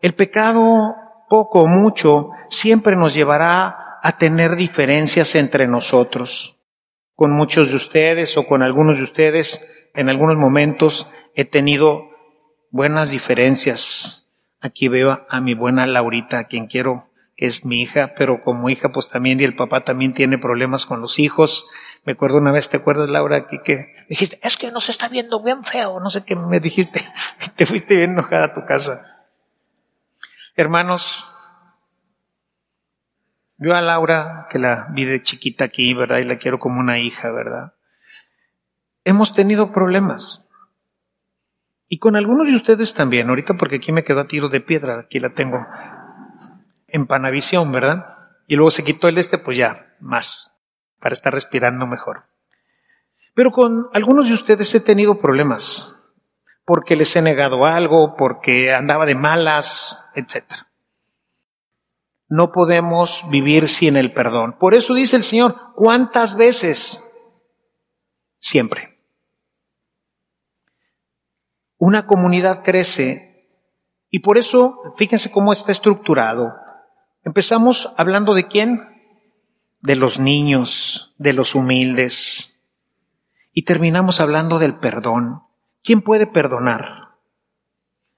el 0.00 0.14
pecado, 0.14 0.94
poco 1.28 1.60
o 1.60 1.66
mucho, 1.66 2.30
siempre 2.48 2.96
nos 2.96 3.12
llevará 3.12 3.98
a 4.02 4.12
tener 4.16 4.56
diferencias 4.56 5.34
entre 5.34 5.68
nosotros 5.68 6.61
con 7.22 7.30
muchos 7.30 7.68
de 7.68 7.76
ustedes 7.76 8.36
o 8.36 8.48
con 8.48 8.64
algunos 8.64 8.96
de 8.96 9.04
ustedes 9.04 9.88
en 9.94 10.08
algunos 10.08 10.36
momentos 10.36 11.06
he 11.36 11.44
tenido 11.44 12.10
buenas 12.72 13.12
diferencias. 13.12 14.34
Aquí 14.60 14.88
veo 14.88 15.24
a 15.28 15.40
mi 15.40 15.54
buena 15.54 15.86
Laurita, 15.86 16.40
a 16.40 16.44
quien 16.48 16.66
quiero, 16.66 17.12
que 17.36 17.46
es 17.46 17.64
mi 17.64 17.80
hija, 17.80 18.14
pero 18.18 18.42
como 18.42 18.70
hija 18.70 18.88
pues 18.88 19.08
también 19.08 19.38
y 19.38 19.44
el 19.44 19.54
papá 19.54 19.84
también 19.84 20.14
tiene 20.14 20.36
problemas 20.36 20.84
con 20.84 21.00
los 21.00 21.20
hijos. 21.20 21.68
Me 22.02 22.14
acuerdo 22.14 22.38
una 22.38 22.50
vez, 22.50 22.68
¿te 22.68 22.78
acuerdas 22.78 23.08
Laura? 23.08 23.36
Aquí 23.36 23.60
que 23.64 23.94
dijiste, 24.08 24.40
es 24.42 24.56
que 24.56 24.72
nos 24.72 24.88
está 24.88 25.08
viendo 25.08 25.40
bien 25.44 25.62
feo, 25.62 26.00
no 26.00 26.10
sé 26.10 26.24
qué 26.24 26.34
me 26.34 26.58
dijiste, 26.58 27.02
te 27.54 27.66
fuiste 27.66 27.94
bien 27.94 28.14
enojada 28.14 28.46
a 28.46 28.54
tu 28.54 28.66
casa. 28.66 29.28
Hermanos, 30.56 31.24
yo 33.62 33.74
a 33.74 33.80
Laura, 33.80 34.48
que 34.50 34.58
la 34.58 34.88
vi 34.90 35.04
de 35.04 35.22
chiquita 35.22 35.64
aquí, 35.64 35.94
¿verdad? 35.94 36.18
Y 36.18 36.24
la 36.24 36.36
quiero 36.36 36.58
como 36.58 36.80
una 36.80 36.98
hija, 36.98 37.30
¿verdad? 37.30 37.74
Hemos 39.04 39.34
tenido 39.34 39.72
problemas. 39.72 40.48
Y 41.88 41.98
con 41.98 42.16
algunos 42.16 42.48
de 42.48 42.56
ustedes 42.56 42.92
también, 42.92 43.28
ahorita 43.28 43.54
porque 43.54 43.76
aquí 43.76 43.92
me 43.92 44.02
quedó 44.02 44.20
a 44.20 44.26
tiro 44.26 44.48
de 44.48 44.60
piedra, 44.60 45.00
aquí 45.00 45.20
la 45.20 45.34
tengo 45.34 45.64
en 46.88 47.06
panavisión, 47.06 47.70
¿verdad? 47.70 48.06
Y 48.48 48.56
luego 48.56 48.70
se 48.70 48.82
quitó 48.82 49.08
el 49.08 49.18
este, 49.18 49.38
pues 49.38 49.56
ya, 49.56 49.94
más, 50.00 50.60
para 50.98 51.12
estar 51.12 51.32
respirando 51.32 51.86
mejor. 51.86 52.24
Pero 53.34 53.52
con 53.52 53.86
algunos 53.92 54.26
de 54.26 54.34
ustedes 54.34 54.74
he 54.74 54.80
tenido 54.80 55.20
problemas, 55.20 56.12
porque 56.64 56.96
les 56.96 57.14
he 57.14 57.22
negado 57.22 57.64
algo, 57.64 58.16
porque 58.16 58.72
andaba 58.72 59.06
de 59.06 59.14
malas, 59.14 60.10
etcétera 60.14 60.71
no 62.32 62.50
podemos 62.50 63.24
vivir 63.28 63.68
sin 63.68 63.96
el 63.96 64.12
perdón. 64.12 64.56
Por 64.58 64.74
eso 64.74 64.94
dice 64.94 65.16
el 65.16 65.22
Señor, 65.22 65.54
¿cuántas 65.74 66.36
veces? 66.36 67.20
Siempre. 68.38 68.92
una 71.84 72.06
comunidad 72.06 72.62
crece 72.62 73.48
y 74.08 74.20
por 74.20 74.38
eso, 74.38 74.94
fíjense 74.96 75.32
cómo 75.32 75.52
está 75.52 75.72
estructurado. 75.72 76.54
Empezamos 77.24 77.92
hablando 77.98 78.34
de 78.34 78.46
quién? 78.46 78.80
De 79.80 79.96
los 79.96 80.20
niños, 80.20 81.12
de 81.18 81.32
los 81.32 81.56
humildes. 81.56 82.68
Y 83.52 83.64
terminamos 83.64 84.20
hablando 84.20 84.60
del 84.60 84.78
perdón. 84.78 85.42
¿Quién 85.82 86.02
puede 86.02 86.28
perdonar? 86.28 87.16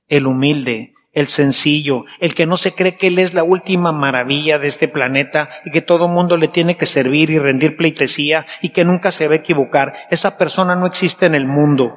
El 0.08 0.26
humilde, 0.26 0.93
el 1.14 1.28
sencillo, 1.28 2.04
el 2.18 2.34
que 2.34 2.44
no 2.44 2.56
se 2.56 2.74
cree 2.74 2.96
que 2.96 3.06
Él 3.06 3.18
es 3.18 3.34
la 3.34 3.44
última 3.44 3.92
maravilla 3.92 4.58
de 4.58 4.68
este 4.68 4.88
planeta 4.88 5.48
y 5.64 5.70
que 5.70 5.80
todo 5.80 6.08
mundo 6.08 6.36
le 6.36 6.48
tiene 6.48 6.76
que 6.76 6.86
servir 6.86 7.30
y 7.30 7.38
rendir 7.38 7.76
pleitesía 7.76 8.46
y 8.60 8.70
que 8.70 8.84
nunca 8.84 9.12
se 9.12 9.28
va 9.28 9.34
a 9.34 9.38
equivocar. 9.38 9.94
Esa 10.10 10.36
persona 10.36 10.74
no 10.74 10.86
existe 10.86 11.26
en 11.26 11.36
el 11.36 11.46
mundo. 11.46 11.94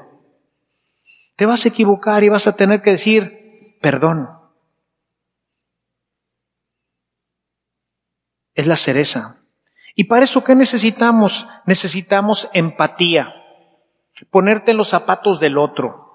Te 1.35 1.45
vas 1.45 1.65
a 1.65 1.69
equivocar 1.69 2.23
y 2.23 2.29
vas 2.29 2.47
a 2.47 2.55
tener 2.55 2.81
que 2.81 2.91
decir 2.91 3.77
perdón. 3.81 4.29
Es 8.53 8.67
la 8.67 8.77
cereza. 8.77 9.21
Y 9.95 10.05
para 10.05 10.25
eso, 10.25 10.43
¿qué 10.43 10.55
necesitamos? 10.55 11.47
Necesitamos 11.65 12.49
empatía. 12.53 13.33
Ponerte 14.29 14.71
en 14.71 14.77
los 14.77 14.89
zapatos 14.89 15.39
del 15.39 15.57
otro 15.57 16.06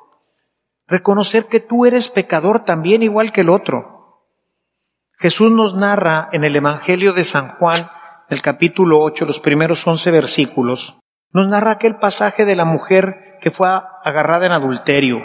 reconocer 0.87 1.45
que 1.51 1.61
tú 1.61 1.87
eres 1.87 2.09
pecador 2.09 2.64
también 2.64 3.03
igual 3.03 3.33
que 3.33 3.42
el 3.42 3.51
otro. 3.51 4.27
Jesús 5.18 5.53
nos 5.53 5.75
narra 5.75 6.29
en 6.33 6.45
el 6.45 6.57
Evangelio 6.57 7.12
de 7.12 7.25
San 7.25 7.49
Juan, 7.49 7.79
el 8.29 8.42
capítulo 8.42 9.01
8, 9.01 9.25
los 9.25 9.40
primeros 9.40 9.87
11 9.87 10.11
versículos, 10.11 10.99
nos 11.33 11.49
narra 11.49 11.73
aquel 11.73 11.97
pasaje 11.97 12.45
de 12.45 12.57
la 12.57 12.64
mujer 12.64 13.38
que 13.40 13.51
fue 13.51 13.68
agarrada 13.68 14.47
en 14.47 14.53
adulterio. 14.53 15.18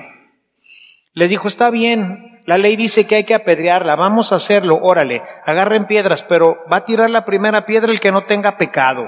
Les 1.13 1.29
dijo, 1.29 1.47
está 1.47 1.69
bien, 1.69 2.43
la 2.45 2.57
ley 2.57 2.75
dice 2.75 3.07
que 3.07 3.15
hay 3.15 3.23
que 3.23 3.35
apedrearla, 3.35 3.95
vamos 3.95 4.31
a 4.31 4.35
hacerlo, 4.35 4.79
órale, 4.81 5.21
agarren 5.45 5.87
piedras, 5.87 6.23
pero 6.23 6.57
va 6.71 6.77
a 6.77 6.85
tirar 6.85 7.09
la 7.09 7.25
primera 7.25 7.65
piedra 7.65 7.91
el 7.91 7.99
que 7.99 8.11
no 8.11 8.25
tenga 8.25 8.57
pecado. 8.57 9.05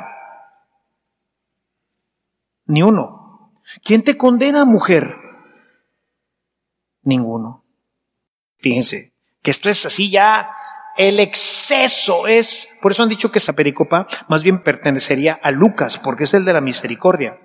Ni 2.65 2.81
uno. 2.81 3.53
¿Quién 3.83 4.03
te 4.03 4.17
condena, 4.17 4.65
mujer? 4.65 5.15
Ninguno. 7.03 7.65
Fíjense, 8.57 9.13
que 9.41 9.51
esto 9.51 9.69
es 9.69 9.85
así 9.85 10.09
ya, 10.09 10.49
el 10.97 11.19
exceso 11.19 12.27
es, 12.27 12.79
por 12.81 12.91
eso 12.91 13.03
han 13.03 13.09
dicho 13.09 13.31
que 13.31 13.39
esa 13.39 13.53
pericopa 13.53 14.07
más 14.27 14.43
bien 14.43 14.63
pertenecería 14.63 15.39
a 15.41 15.51
Lucas, 15.51 15.97
porque 15.97 16.25
es 16.25 16.33
el 16.33 16.43
de 16.43 16.53
la 16.53 16.61
misericordia. 16.61 17.39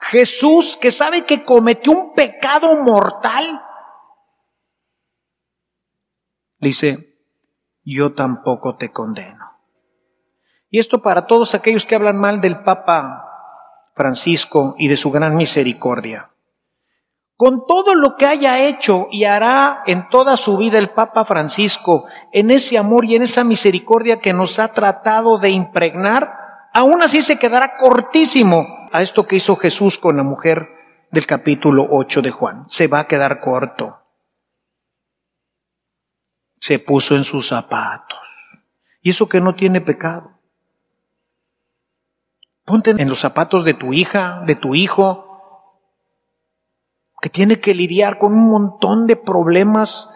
Jesús, 0.00 0.76
que 0.76 0.90
sabe 0.90 1.24
que 1.24 1.44
cometió 1.44 1.92
un 1.92 2.14
pecado 2.14 2.74
mortal, 2.82 3.62
dice, 6.58 7.20
yo 7.84 8.14
tampoco 8.14 8.76
te 8.76 8.90
condeno. 8.90 9.60
Y 10.70 10.80
esto 10.80 11.02
para 11.02 11.26
todos 11.26 11.54
aquellos 11.54 11.86
que 11.86 11.94
hablan 11.94 12.18
mal 12.18 12.40
del 12.40 12.64
Papa 12.64 13.30
Francisco 13.94 14.74
y 14.76 14.88
de 14.88 14.96
su 14.96 15.12
gran 15.12 15.36
misericordia 15.36 16.33
con 17.36 17.66
todo 17.66 17.94
lo 17.94 18.16
que 18.16 18.26
haya 18.26 18.60
hecho 18.60 19.08
y 19.10 19.24
hará 19.24 19.82
en 19.86 20.08
toda 20.08 20.36
su 20.36 20.56
vida 20.56 20.78
el 20.78 20.90
Papa 20.90 21.24
Francisco, 21.24 22.06
en 22.32 22.50
ese 22.50 22.78
amor 22.78 23.04
y 23.04 23.16
en 23.16 23.22
esa 23.22 23.42
misericordia 23.42 24.20
que 24.20 24.32
nos 24.32 24.58
ha 24.58 24.72
tratado 24.72 25.38
de 25.38 25.50
impregnar, 25.50 26.70
aún 26.72 27.02
así 27.02 27.22
se 27.22 27.38
quedará 27.38 27.76
cortísimo 27.76 28.66
a 28.92 29.02
esto 29.02 29.26
que 29.26 29.36
hizo 29.36 29.56
Jesús 29.56 29.98
con 29.98 30.16
la 30.16 30.22
mujer 30.22 30.68
del 31.10 31.26
capítulo 31.26 31.86
8 31.90 32.22
de 32.22 32.30
Juan. 32.30 32.68
Se 32.68 32.86
va 32.86 33.00
a 33.00 33.06
quedar 33.08 33.40
corto. 33.40 33.98
Se 36.60 36.78
puso 36.78 37.16
en 37.16 37.24
sus 37.24 37.48
zapatos. 37.48 38.18
Y 39.02 39.10
eso 39.10 39.28
que 39.28 39.40
no 39.40 39.54
tiene 39.54 39.80
pecado. 39.80 40.30
Ponte 42.64 42.92
en 42.92 43.08
los 43.08 43.18
zapatos 43.18 43.64
de 43.64 43.74
tu 43.74 43.92
hija, 43.92 44.42
de 44.46 44.54
tu 44.54 44.74
hijo, 44.74 45.33
que 47.24 47.30
tiene 47.30 47.58
que 47.58 47.72
lidiar 47.72 48.18
con 48.18 48.34
un 48.34 48.50
montón 48.50 49.06
de 49.06 49.16
problemas, 49.16 50.14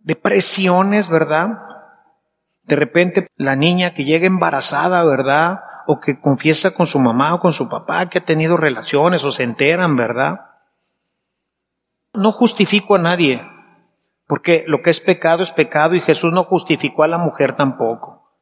de 0.00 0.16
presiones, 0.16 1.08
¿verdad? 1.08 1.50
De 2.64 2.74
repente 2.74 3.28
la 3.36 3.54
niña 3.54 3.94
que 3.94 4.04
llega 4.04 4.26
embarazada, 4.26 5.04
¿verdad? 5.04 5.60
O 5.86 6.00
que 6.00 6.20
confiesa 6.20 6.74
con 6.74 6.88
su 6.88 6.98
mamá 6.98 7.36
o 7.36 7.38
con 7.38 7.52
su 7.52 7.68
papá 7.68 8.08
que 8.08 8.18
ha 8.18 8.24
tenido 8.24 8.56
relaciones 8.56 9.24
o 9.24 9.30
se 9.30 9.44
enteran, 9.44 9.94
¿verdad? 9.94 10.46
No 12.12 12.32
justifico 12.32 12.96
a 12.96 12.98
nadie, 12.98 13.40
porque 14.26 14.64
lo 14.66 14.82
que 14.82 14.90
es 14.90 14.98
pecado 14.98 15.44
es 15.44 15.52
pecado 15.52 15.94
y 15.94 16.00
Jesús 16.00 16.32
no 16.32 16.42
justificó 16.42 17.04
a 17.04 17.08
la 17.08 17.18
mujer 17.18 17.54
tampoco, 17.54 18.32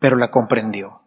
pero 0.00 0.16
la 0.16 0.32
comprendió. 0.32 1.02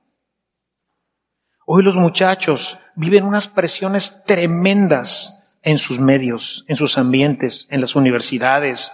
Hoy 1.65 1.83
los 1.83 1.95
muchachos 1.95 2.79
viven 2.95 3.25
unas 3.25 3.49
presiones 3.49 4.23
tremendas 4.25 5.38
en 5.61 5.77
sus 5.77 5.99
medios, 5.99 6.65
en 6.67 6.75
sus 6.75 6.97
ambientes, 6.97 7.67
en 7.69 7.81
las 7.81 7.95
universidades. 7.95 8.91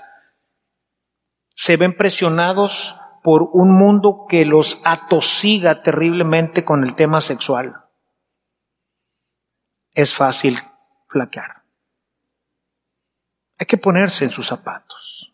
Se 1.50 1.78
ven 1.78 1.96
presionados 1.96 2.96
por 3.24 3.50
un 3.54 3.78
mundo 3.78 4.26
que 4.30 4.46
los 4.46 4.82
atosiga 4.86 5.82
terriblemente 5.82 6.64
con 6.64 6.84
el 6.84 6.96
tema 6.96 7.22
sexual. 7.22 7.84
Es 9.94 10.14
fácil 10.14 10.58
flaquear. 11.08 11.64
Hay 13.58 13.66
que 13.66 13.78
ponerse 13.78 14.26
en 14.26 14.32
sus 14.32 14.48
zapatos 14.48 15.34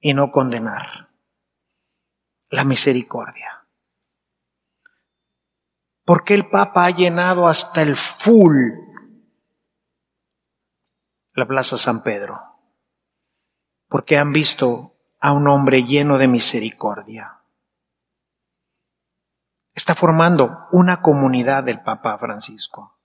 y 0.00 0.14
no 0.14 0.32
condenar. 0.32 1.08
La 2.50 2.64
misericordia. 2.64 3.66
Porque 6.04 6.34
el 6.34 6.50
Papa 6.50 6.84
ha 6.84 6.90
llenado 6.90 7.46
hasta 7.46 7.80
el 7.80 7.96
full 7.96 8.91
la 11.34 11.46
Plaza 11.46 11.78
San 11.78 12.02
Pedro, 12.02 12.40
porque 13.88 14.18
han 14.18 14.32
visto 14.32 14.94
a 15.18 15.32
un 15.32 15.48
hombre 15.48 15.84
lleno 15.84 16.18
de 16.18 16.28
misericordia. 16.28 17.38
Está 19.74 19.94
formando 19.94 20.66
una 20.72 21.00
comunidad 21.00 21.64
del 21.64 21.80
Papa 21.80 22.18
Francisco, 22.18 22.98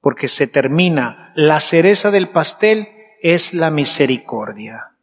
porque 0.00 0.28
se 0.28 0.46
termina, 0.46 1.32
la 1.34 1.58
cereza 1.58 2.12
del 2.12 2.28
pastel 2.28 2.88
es 3.20 3.52
la 3.52 3.70
misericordia. 3.70 4.96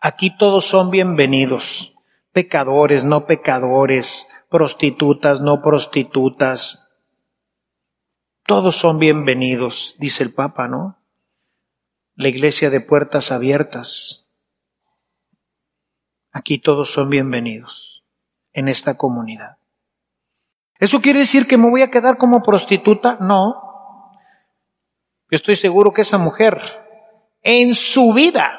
Aquí 0.00 0.36
todos 0.36 0.64
son 0.66 0.90
bienvenidos, 0.90 1.94
pecadores, 2.32 3.04
no 3.04 3.26
pecadores, 3.26 4.28
prostitutas, 4.50 5.40
no 5.40 5.62
prostitutas. 5.62 6.88
Todos 8.44 8.74
son 8.74 8.98
bienvenidos, 8.98 9.94
dice 10.00 10.24
el 10.24 10.34
Papa, 10.34 10.66
¿no? 10.66 11.01
La 12.14 12.28
iglesia 12.28 12.70
de 12.70 12.80
puertas 12.80 13.32
abiertas. 13.32 14.28
Aquí 16.30 16.58
todos 16.58 16.90
son 16.90 17.10
bienvenidos 17.10 18.04
en 18.52 18.68
esta 18.68 18.96
comunidad. 18.96 19.58
¿Eso 20.78 21.00
quiere 21.00 21.20
decir 21.20 21.46
que 21.46 21.58
me 21.58 21.70
voy 21.70 21.82
a 21.82 21.90
quedar 21.90 22.16
como 22.16 22.42
prostituta? 22.42 23.16
No. 23.20 24.10
Yo 25.30 25.36
estoy 25.36 25.56
seguro 25.56 25.92
que 25.92 26.02
esa 26.02 26.18
mujer 26.18 26.60
en 27.42 27.74
su 27.74 28.12
vida 28.12 28.50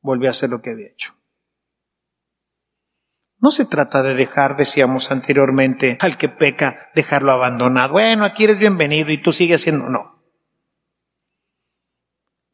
volvió 0.00 0.28
a 0.28 0.30
hacer 0.30 0.50
lo 0.50 0.60
que 0.60 0.70
había 0.70 0.88
hecho. 0.88 1.14
No 3.38 3.50
se 3.50 3.64
trata 3.64 4.02
de 4.02 4.14
dejar, 4.14 4.56
decíamos 4.56 5.10
anteriormente, 5.10 5.96
al 6.00 6.18
que 6.18 6.28
peca, 6.28 6.90
dejarlo 6.94 7.32
abandonado. 7.32 7.92
Bueno, 7.92 8.26
aquí 8.26 8.44
eres 8.44 8.58
bienvenido 8.58 9.10
y 9.10 9.22
tú 9.22 9.32
sigues 9.32 9.62
siendo. 9.62 9.88
No. 9.88 10.19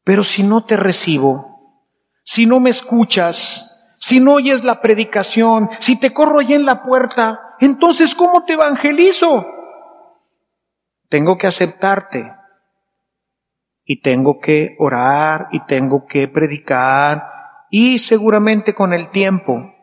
Pero 0.06 0.22
si 0.22 0.44
no 0.44 0.64
te 0.64 0.76
recibo, 0.76 1.82
si 2.22 2.46
no 2.46 2.60
me 2.60 2.70
escuchas, 2.70 3.96
si 3.98 4.20
no 4.20 4.34
oyes 4.34 4.62
la 4.62 4.80
predicación, 4.80 5.68
si 5.80 5.98
te 5.98 6.14
corro 6.14 6.38
allí 6.38 6.54
en 6.54 6.64
la 6.64 6.84
puerta, 6.84 7.56
entonces 7.58 8.14
¿cómo 8.14 8.44
te 8.44 8.52
evangelizo? 8.52 9.44
Tengo 11.08 11.36
que 11.36 11.48
aceptarte 11.48 12.32
y 13.84 14.00
tengo 14.00 14.38
que 14.38 14.76
orar 14.78 15.48
y 15.50 15.66
tengo 15.66 16.06
que 16.06 16.28
predicar 16.28 17.66
y 17.68 17.98
seguramente 17.98 18.76
con 18.76 18.92
el 18.92 19.10
tiempo 19.10 19.74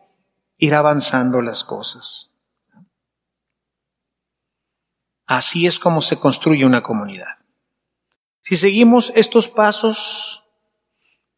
ir 0.56 0.74
avanzando 0.74 1.42
las 1.42 1.66
cosas. 1.66 2.34
Así 5.26 5.68
es 5.68 5.80
como 5.80 6.02
se 6.02 6.18
construye 6.18 6.66
una 6.66 6.82
comunidad. 6.82 7.43
Si 8.44 8.58
seguimos 8.58 9.14
estos 9.16 9.48
pasos, 9.48 10.44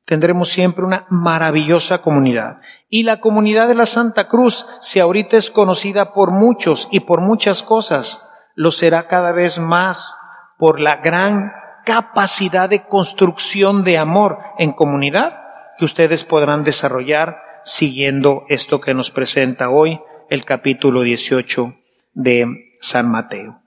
tendremos 0.06 0.49
siempre 0.49 0.84
una 0.84 1.06
maravillosa 1.12 2.01
comunidad. 2.01 2.62
Y 2.89 3.03
la 3.03 3.20
comunidad 3.20 3.68
de 3.68 3.76
la 3.76 3.86
Santa 3.86 4.28
Cruz, 4.28 4.66
si 4.82 4.99
ahorita 4.99 5.38
es 5.38 5.51
conocida 5.51 6.14
por 6.14 6.32
muchos 6.32 6.88
y 6.89 7.01
por 7.01 7.22
muchas 7.22 7.62
cosas, 7.62 8.28
lo 8.56 8.72
será 8.72 9.08
cada 9.08 9.34
vez 9.34 9.60
más 9.60 10.18
por 10.58 10.80
la 10.80 10.95
gran 10.95 11.51
capacidad 11.86 12.68
de 12.68 12.88
construcción 12.88 13.84
de 13.84 13.99
amor 13.99 14.39
en 14.58 14.72
comunidad 14.72 15.34
que 15.78 15.86
ustedes 15.86 16.24
podrán 16.24 16.64
desarrollar 16.64 17.38
siguiendo 17.66 18.45
esto 18.49 18.82
que 18.82 18.95
nos 18.95 19.12
presenta 19.12 19.70
hoy 19.70 19.99
el 20.32 20.43
capítulo 20.43 21.03
18 21.03 21.76
de 22.16 22.47
San 22.82 23.12
Mateo. 23.12 23.64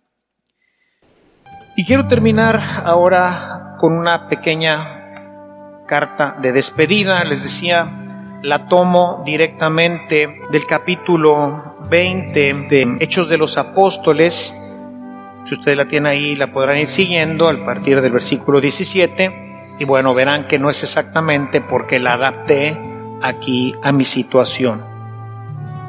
Y 1.79 1.85
quiero 1.85 2.09
terminar 2.09 2.61
ahora 2.85 3.77
con 3.79 3.93
una 3.93 4.29
pequeña 4.29 5.85
carta 5.87 6.37
de 6.43 6.51
despedida. 6.51 7.23
Les 7.23 7.45
decía, 7.45 8.41
la 8.43 8.67
tomo 8.67 9.23
directamente 9.25 10.41
del 10.51 10.67
capítulo 10.67 11.77
20 11.89 12.67
de 12.69 12.97
Hechos 12.99 13.29
de 13.29 13.39
los 13.39 13.57
Apóstoles. 13.59 14.83
Si 15.45 15.55
ustedes 15.55 15.77
la 15.77 15.87
tienen 15.87 16.11
ahí, 16.11 16.35
la 16.35 16.53
podrán 16.53 16.79
ir 16.79 16.89
siguiendo 16.89 17.49
al 17.49 17.65
partir 17.65 18.01
del 18.01 18.11
versículo 18.11 18.61
17. 18.61 19.77
Y 19.79 19.85
bueno, 19.85 20.15
verán 20.15 20.49
que 20.49 20.59
no 20.59 20.71
es 20.71 20.83
exactamente 20.83 21.61
porque 21.61 22.01
la 22.01 22.15
adapté 22.15 22.77
aquí 23.23 23.73
a 23.85 23.93
mi 23.93 24.05
situación. 24.05 24.83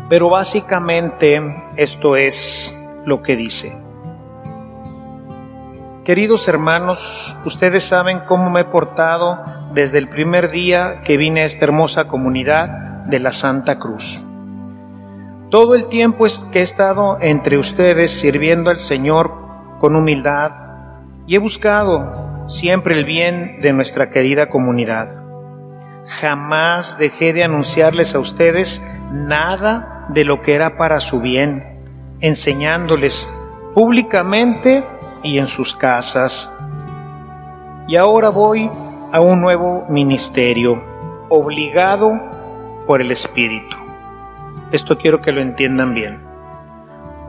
Pero 0.07 0.29
básicamente 0.29 1.41
esto 1.77 2.15
es 2.15 3.01
lo 3.07 3.23
que 3.23 3.35
dice. 3.35 3.88
Queridos 6.09 6.47
hermanos, 6.47 7.37
ustedes 7.45 7.83
saben 7.83 8.21
cómo 8.25 8.49
me 8.49 8.61
he 8.61 8.65
portado 8.65 9.43
desde 9.75 9.99
el 9.99 10.09
primer 10.09 10.49
día 10.49 11.03
que 11.03 11.17
vine 11.17 11.41
a 11.41 11.45
esta 11.45 11.65
hermosa 11.65 12.07
comunidad 12.07 13.03
de 13.05 13.19
la 13.19 13.31
Santa 13.31 13.77
Cruz. 13.77 14.19
Todo 15.51 15.75
el 15.75 15.87
tiempo 15.87 16.25
que 16.51 16.61
he 16.61 16.63
estado 16.63 17.19
entre 17.21 17.59
ustedes 17.59 18.09
sirviendo 18.09 18.71
al 18.71 18.79
Señor 18.79 19.31
con 19.77 19.95
humildad 19.95 20.49
y 21.27 21.35
he 21.35 21.37
buscado 21.37 22.47
siempre 22.47 22.97
el 22.97 23.05
bien 23.05 23.59
de 23.61 23.71
nuestra 23.71 24.09
querida 24.09 24.49
comunidad. 24.49 25.09
Jamás 26.07 26.97
dejé 26.97 27.33
de 27.33 27.43
anunciarles 27.43 28.15
a 28.15 28.19
ustedes 28.19 28.99
nada 29.11 30.07
de 30.09 30.25
lo 30.25 30.41
que 30.41 30.55
era 30.55 30.75
para 30.75 31.01
su 31.01 31.21
bien, 31.21 32.17
enseñándoles 32.19 33.29
públicamente 33.75 34.83
y 35.23 35.37
en 35.37 35.47
sus 35.47 35.75
casas. 35.75 36.57
Y 37.87 37.95
ahora 37.95 38.29
voy 38.29 38.69
a 39.11 39.19
un 39.19 39.41
nuevo 39.41 39.85
ministerio, 39.89 40.81
obligado 41.29 42.13
por 42.85 43.01
el 43.01 43.11
Espíritu. 43.11 43.75
Esto 44.71 44.97
quiero 44.97 45.21
que 45.21 45.31
lo 45.31 45.41
entiendan 45.41 45.93
bien. 45.93 46.21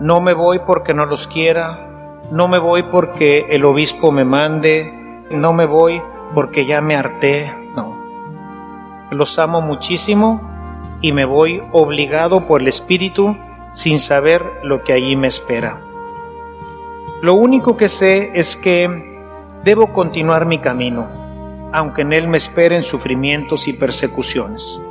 No 0.00 0.20
me 0.20 0.34
voy 0.34 0.60
porque 0.66 0.94
no 0.94 1.06
los 1.06 1.26
quiera, 1.26 1.90
no 2.30 2.48
me 2.48 2.58
voy 2.58 2.84
porque 2.84 3.46
el 3.50 3.64
obispo 3.64 4.12
me 4.12 4.24
mande, 4.24 5.24
no 5.30 5.52
me 5.52 5.66
voy 5.66 6.02
porque 6.34 6.66
ya 6.66 6.80
me 6.80 6.96
harté, 6.96 7.52
no. 7.74 7.96
Los 9.10 9.38
amo 9.38 9.60
muchísimo 9.60 10.40
y 11.00 11.12
me 11.12 11.24
voy 11.24 11.62
obligado 11.72 12.46
por 12.46 12.60
el 12.60 12.68
Espíritu 12.68 13.36
sin 13.70 13.98
saber 13.98 14.44
lo 14.62 14.82
que 14.82 14.92
allí 14.92 15.16
me 15.16 15.28
espera. 15.28 15.80
Lo 17.22 17.34
único 17.34 17.76
que 17.76 17.90
sé 17.90 18.30
es 18.32 18.56
que 18.56 18.88
debo 19.62 19.92
continuar 19.92 20.46
mi 20.46 20.58
camino, 20.58 21.06
aunque 21.70 22.00
en 22.00 22.14
él 22.14 22.28
me 22.28 22.38
esperen 22.38 22.82
sufrimientos 22.82 23.68
y 23.68 23.74
persecuciones. 23.74 24.82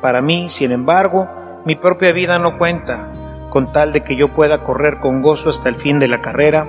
Para 0.00 0.22
mí, 0.22 0.48
sin 0.48 0.70
embargo, 0.70 1.28
mi 1.64 1.74
propia 1.74 2.12
vida 2.12 2.38
no 2.38 2.58
cuenta, 2.58 3.10
con 3.50 3.72
tal 3.72 3.92
de 3.92 4.02
que 4.04 4.14
yo 4.14 4.28
pueda 4.28 4.62
correr 4.62 5.00
con 5.00 5.20
gozo 5.20 5.50
hasta 5.50 5.68
el 5.68 5.74
fin 5.74 5.98
de 5.98 6.06
la 6.06 6.20
carrera 6.20 6.64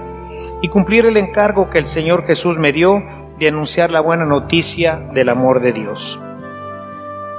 y 0.63 0.69
cumplir 0.69 1.05
el 1.05 1.17
encargo 1.17 1.69
que 1.69 1.77
el 1.77 1.85
Señor 1.85 2.25
Jesús 2.25 2.57
me 2.57 2.71
dio 2.71 3.03
de 3.37 3.49
anunciar 3.49 3.91
la 3.91 4.01
buena 4.01 4.25
noticia 4.25 4.97
del 5.13 5.29
amor 5.29 5.61
de 5.61 5.71
Dios. 5.71 6.19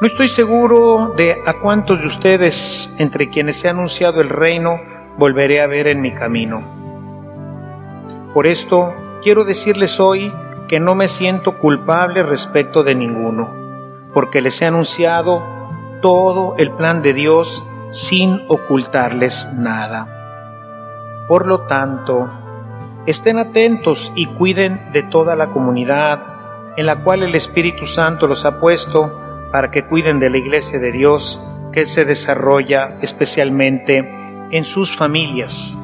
No 0.01 0.07
estoy 0.07 0.29
seguro 0.29 1.15
de 1.17 1.37
a 1.45 1.55
cuántos 1.55 2.01
de 2.01 2.07
ustedes, 2.07 2.97
entre 3.01 3.29
quienes 3.29 3.65
he 3.65 3.69
anunciado 3.69 4.21
el 4.21 4.29
reino, 4.29 4.81
volveré 5.19 5.61
a 5.61 5.67
ver 5.67 5.89
en 5.89 6.01
mi 6.01 6.13
camino 6.13 6.84
por 8.35 8.49
esto 8.49 8.93
quiero 9.23 9.45
decirles 9.45 10.01
hoy 10.01 10.35
que 10.69 10.81
no 10.81 10.97
me 10.97 11.07
siento 11.07 11.57
culpable 11.59 12.25
respecto 12.25 12.83
de 12.83 12.97
ninguno, 12.97 13.49
porque 14.13 14.43
les 14.43 14.61
he 14.61 14.67
anunciado 14.67 15.43
todo 16.03 16.57
el 16.59 16.73
plan 16.73 17.01
de 17.01 17.15
Dios 17.15 17.65
sin 17.91 18.43
ocultarles 18.49 19.55
nada. 19.59 21.25
Por 21.29 21.47
lo 21.47 21.61
tanto, 21.61 22.29
estén 23.07 23.39
atentos 23.39 24.13
y 24.17 24.27
cuiden 24.27 24.93
de 24.93 25.05
toda 25.05 25.37
la 25.37 25.51
comunidad 25.51 26.75
en 26.77 26.87
la 26.87 26.97
cual 26.97 27.23
el 27.23 27.37
Espíritu 27.37 27.87
Santo 27.87 28.27
los 28.27 28.45
ha 28.45 28.59
puesto 28.59 29.49
para 29.53 29.71
que 29.71 29.85
cuiden 29.85 30.19
de 30.19 30.31
la 30.31 30.39
iglesia 30.39 30.81
de 30.81 30.91
Dios 30.91 31.41
que 31.73 31.87
se 31.87 32.05
desarrolla 32.05 32.89
especialmente 33.01 33.99
en 34.51 34.65
sus 34.65 34.97
familias. 34.97 35.79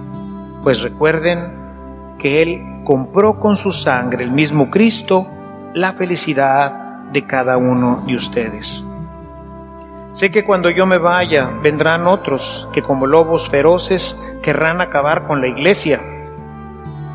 Pues 0.64 0.80
recuerden 0.80 1.60
que 2.20 2.42
Él 2.42 2.82
compró 2.84 3.40
con 3.40 3.56
su 3.56 3.72
sangre, 3.72 4.22
el 4.22 4.30
mismo 4.30 4.70
Cristo, 4.70 5.26
la 5.74 5.94
felicidad 5.94 7.08
de 7.10 7.26
cada 7.26 7.56
uno 7.56 8.04
de 8.06 8.14
ustedes. 8.14 8.86
Sé 10.12 10.30
que 10.30 10.44
cuando 10.44 10.70
yo 10.70 10.86
me 10.86 10.98
vaya 10.98 11.50
vendrán 11.62 12.06
otros 12.06 12.68
que 12.72 12.82
como 12.82 13.06
lobos 13.06 13.48
feroces 13.48 14.38
querrán 14.42 14.80
acabar 14.80 15.26
con 15.26 15.40
la 15.40 15.48
iglesia. 15.48 16.00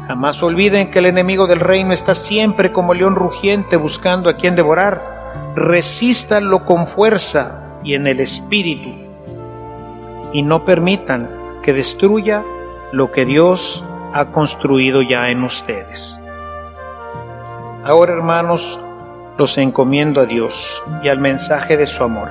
Jamás 0.08 0.42
olviden 0.42 0.92
que 0.92 1.00
el 1.00 1.06
enemigo 1.06 1.46
del 1.46 1.60
reino 1.60 1.94
está 1.94 2.16
siempre 2.16 2.72
como 2.72 2.94
león 2.94 3.16
rugiente 3.16 3.76
buscando 3.76 4.30
a 4.30 4.36
quien 4.36 4.56
devorar. 4.56 5.02
Resístanlo 5.56 6.66
con 6.66 6.88
fuerza 6.88 7.80
y 7.84 7.96
en 7.96 8.08
el 8.08 8.20
espíritu. 8.20 8.90
Y 10.32 10.42
no 10.42 10.64
permitan 10.64 11.30
que 11.64 11.74
destruya 11.74 12.44
lo 12.92 13.12
que 13.12 13.26
Dios 13.26 13.84
ha 14.16 14.28
construido 14.32 15.02
ya 15.02 15.30
en 15.30 15.44
ustedes. 15.44 16.18
Ahora, 17.84 18.14
hermanos, 18.14 18.80
los 19.38 19.58
encomiendo 19.58 20.22
a 20.22 20.26
Dios 20.26 20.82
y 21.04 21.10
al 21.10 21.20
mensaje 21.20 21.76
de 21.76 21.86
su 21.86 22.02
amor. 22.02 22.30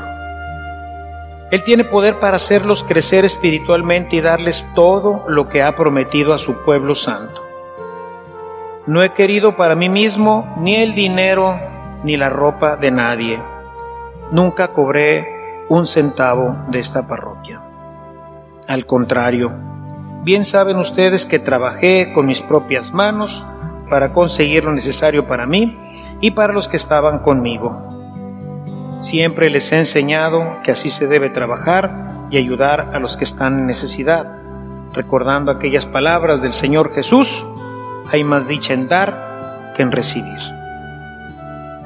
Él 1.51 1.63
tiene 1.63 1.85
poder 1.85 2.19
para 2.21 2.37
hacerlos 2.37 2.85
crecer 2.85 3.27
espiritualmente 3.27 4.17
y 4.17 4.23
darles 4.23 4.65
todo 4.75 5.25
lo 5.29 5.51
que 5.51 5.63
ha 5.63 5.77
prometido 5.77 6.33
a 6.33 6.39
su 6.39 6.65
pueblo 6.65 6.95
santo. 6.95 7.43
No 8.87 9.03
he 9.03 9.11
querido 9.11 9.55
para 9.55 9.75
mí 9.75 9.91
mismo 9.91 10.55
ni 10.61 10.77
el 10.77 10.95
dinero 10.95 11.55
ni 12.03 12.17
la 12.17 12.31
ropa 12.31 12.77
de 12.77 12.93
nadie. 12.93 13.43
Nunca 14.31 14.69
cobré 14.69 15.67
un 15.69 15.85
centavo 15.85 16.57
de 16.69 16.79
esta 16.79 17.07
parroquia. 17.07 17.63
Al 18.67 18.87
contrario, 18.87 19.74
Bien 20.25 20.47
saben 20.47 20.79
ustedes 20.79 21.27
que 21.27 21.39
trabajé 21.39 22.15
con 22.15 22.25
mis 22.25 22.41
propias 22.41 22.95
manos 22.95 23.45
para 23.91 24.15
conseguir 24.15 24.65
lo 24.65 24.73
necesario 24.73 25.27
para 25.27 25.45
mí 25.45 25.79
y 26.23 26.31
para 26.31 26.55
los 26.55 26.67
que 26.67 26.79
estaban 26.79 27.19
conmigo. 27.19 27.87
Siempre 28.99 29.51
les 29.51 29.71
he 29.71 29.77
enseñado 29.77 30.63
que 30.65 30.71
así 30.71 30.89
se 30.89 31.09
debe 31.09 31.29
trabajar 31.29 32.27
y 32.31 32.39
ayudar 32.39 32.93
a 32.95 33.01
los 33.01 33.19
que 33.19 33.25
están 33.25 33.59
en 33.59 33.67
necesidad, 33.67 34.39
recordando 34.95 35.53
aquellas 35.53 35.85
palabras 35.85 36.41
del 36.41 36.55
Señor 36.55 36.95
Jesús, 36.95 37.45
hay 38.11 38.25
más 38.25 38.49
dicha 38.49 38.73
en 38.73 38.89
dar 38.89 39.73
que 39.77 39.83
en 39.83 39.93
recibir. 39.93 40.41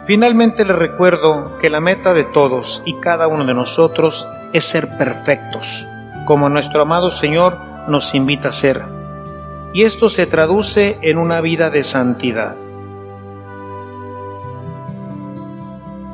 Finalmente 0.07 0.65
les 0.65 0.77
recuerdo 0.77 1.59
que 1.59 1.71
la 1.71 1.81
meta 1.81 2.15
de 2.15 2.23
todos 2.23 2.85
y 2.87 2.95
cada 3.01 3.27
uno 3.27 3.45
de 3.45 3.55
nosotros 3.55 4.29
es 4.53 4.65
ser 4.65 4.87
perfectos, 4.97 5.85
como 6.25 6.49
nuestro 6.49 6.83
amado 6.83 7.11
Señor 7.11 7.67
nos 7.89 8.15
invita 8.15 8.51
a 8.51 8.53
ser. 8.53 8.85
Y 9.73 9.83
esto 9.83 10.09
se 10.09 10.27
traduce 10.27 10.99
en 11.03 11.19
una 11.19 11.41
vida 11.41 11.71
de 11.71 11.85
santidad. 11.85 12.57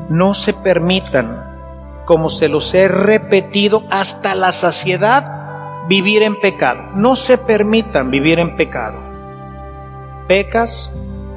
No 0.08 0.34
se 0.34 0.52
permitan, 0.52 2.02
como 2.04 2.30
se 2.30 2.48
los 2.48 2.72
he 2.74 2.88
repetido 2.88 3.84
hasta 3.90 4.34
la 4.34 4.52
saciedad, 4.52 5.86
vivir 5.88 6.22
en 6.22 6.40
pecado. 6.40 6.82
No 6.94 7.16
se 7.16 7.38
permitan 7.38 8.10
vivir 8.10 8.38
en 8.38 8.56
pecado. 8.56 8.98
Pecas, 10.26 10.92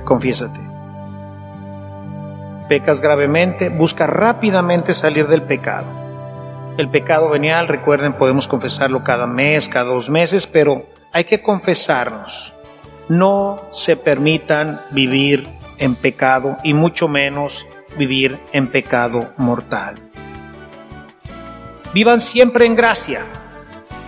confiésate. 0.05 0.61
Pecas 2.69 3.01
gravemente, 3.01 3.69
busca 3.69 4.07
rápidamente 4.07 4.93
salir 4.93 5.27
del 5.27 5.43
pecado 5.43 6.07
el 6.78 6.89
pecado 6.89 7.30
venial, 7.30 7.67
recuerden, 7.67 8.13
podemos 8.13 8.47
confesarlo 8.47 9.03
cada 9.03 9.25
mes, 9.25 9.67
cada 9.67 9.89
dos 9.89 10.09
meses, 10.09 10.45
pero 10.45 10.86
hay 11.11 11.23
que 11.23 11.41
confesarnos. 11.41 12.53
No 13.09 13.57
se 13.71 13.97
permitan 13.97 14.80
vivir 14.91 15.47
en 15.78 15.95
pecado 15.95 16.57
y 16.63 16.73
mucho 16.73 17.07
menos 17.07 17.65
vivir 17.97 18.39
en 18.51 18.67
pecado 18.67 19.34
mortal. 19.38 19.95
Vivan 21.93 22.19
siempre 22.19 22.65
en 22.65 22.75
gracia. 22.75 23.21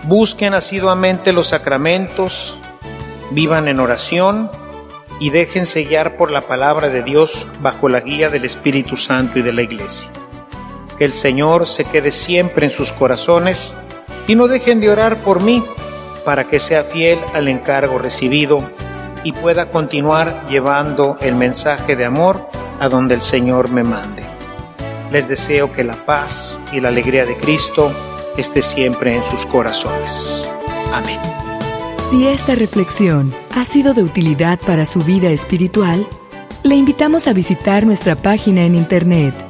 Busquen 0.04 0.54
asiduamente 0.54 1.32
los 1.32 1.48
sacramentos. 1.48 2.58
Vivan 3.32 3.68
en 3.68 3.80
oración. 3.80 4.50
y 5.22 5.28
déjense 5.28 5.84
guiar 5.84 6.16
por 6.16 6.30
la 6.30 6.40
palabra 6.40 6.88
de 6.88 7.02
Dios 7.02 7.46
bajo 7.60 7.90
la 7.90 8.00
guía 8.00 8.30
del 8.30 8.46
Espíritu 8.46 8.96
Santo 8.96 9.38
y 9.38 9.42
de 9.42 9.52
la 9.52 9.60
Iglesia. 9.60 10.10
Que 11.00 11.06
el 11.06 11.14
Señor 11.14 11.66
se 11.66 11.86
quede 11.86 12.10
siempre 12.10 12.66
en 12.66 12.70
sus 12.70 12.92
corazones 12.92 13.74
y 14.28 14.34
no 14.34 14.48
dejen 14.48 14.80
de 14.80 14.90
orar 14.90 15.16
por 15.16 15.42
mí 15.42 15.64
para 16.26 16.44
que 16.44 16.60
sea 16.60 16.84
fiel 16.84 17.18
al 17.32 17.48
encargo 17.48 17.98
recibido 17.98 18.58
y 19.24 19.32
pueda 19.32 19.70
continuar 19.70 20.46
llevando 20.50 21.16
el 21.22 21.36
mensaje 21.36 21.96
de 21.96 22.04
amor 22.04 22.50
a 22.80 22.90
donde 22.90 23.14
el 23.14 23.22
Señor 23.22 23.70
me 23.70 23.82
mande. 23.82 24.22
Les 25.10 25.26
deseo 25.26 25.72
que 25.72 25.84
la 25.84 25.94
paz 26.04 26.60
y 26.70 26.80
la 26.80 26.88
alegría 26.88 27.24
de 27.24 27.34
Cristo 27.38 27.90
esté 28.36 28.60
siempre 28.60 29.16
en 29.16 29.24
sus 29.30 29.46
corazones. 29.46 30.50
Amén. 30.92 31.18
Si 32.10 32.28
esta 32.28 32.54
reflexión 32.56 33.32
ha 33.56 33.64
sido 33.64 33.94
de 33.94 34.02
utilidad 34.02 34.60
para 34.66 34.84
su 34.84 35.00
vida 35.00 35.30
espiritual, 35.30 36.06
le 36.62 36.74
invitamos 36.74 37.26
a 37.26 37.32
visitar 37.32 37.86
nuestra 37.86 38.16
página 38.16 38.66
en 38.66 38.74
internet 38.74 39.49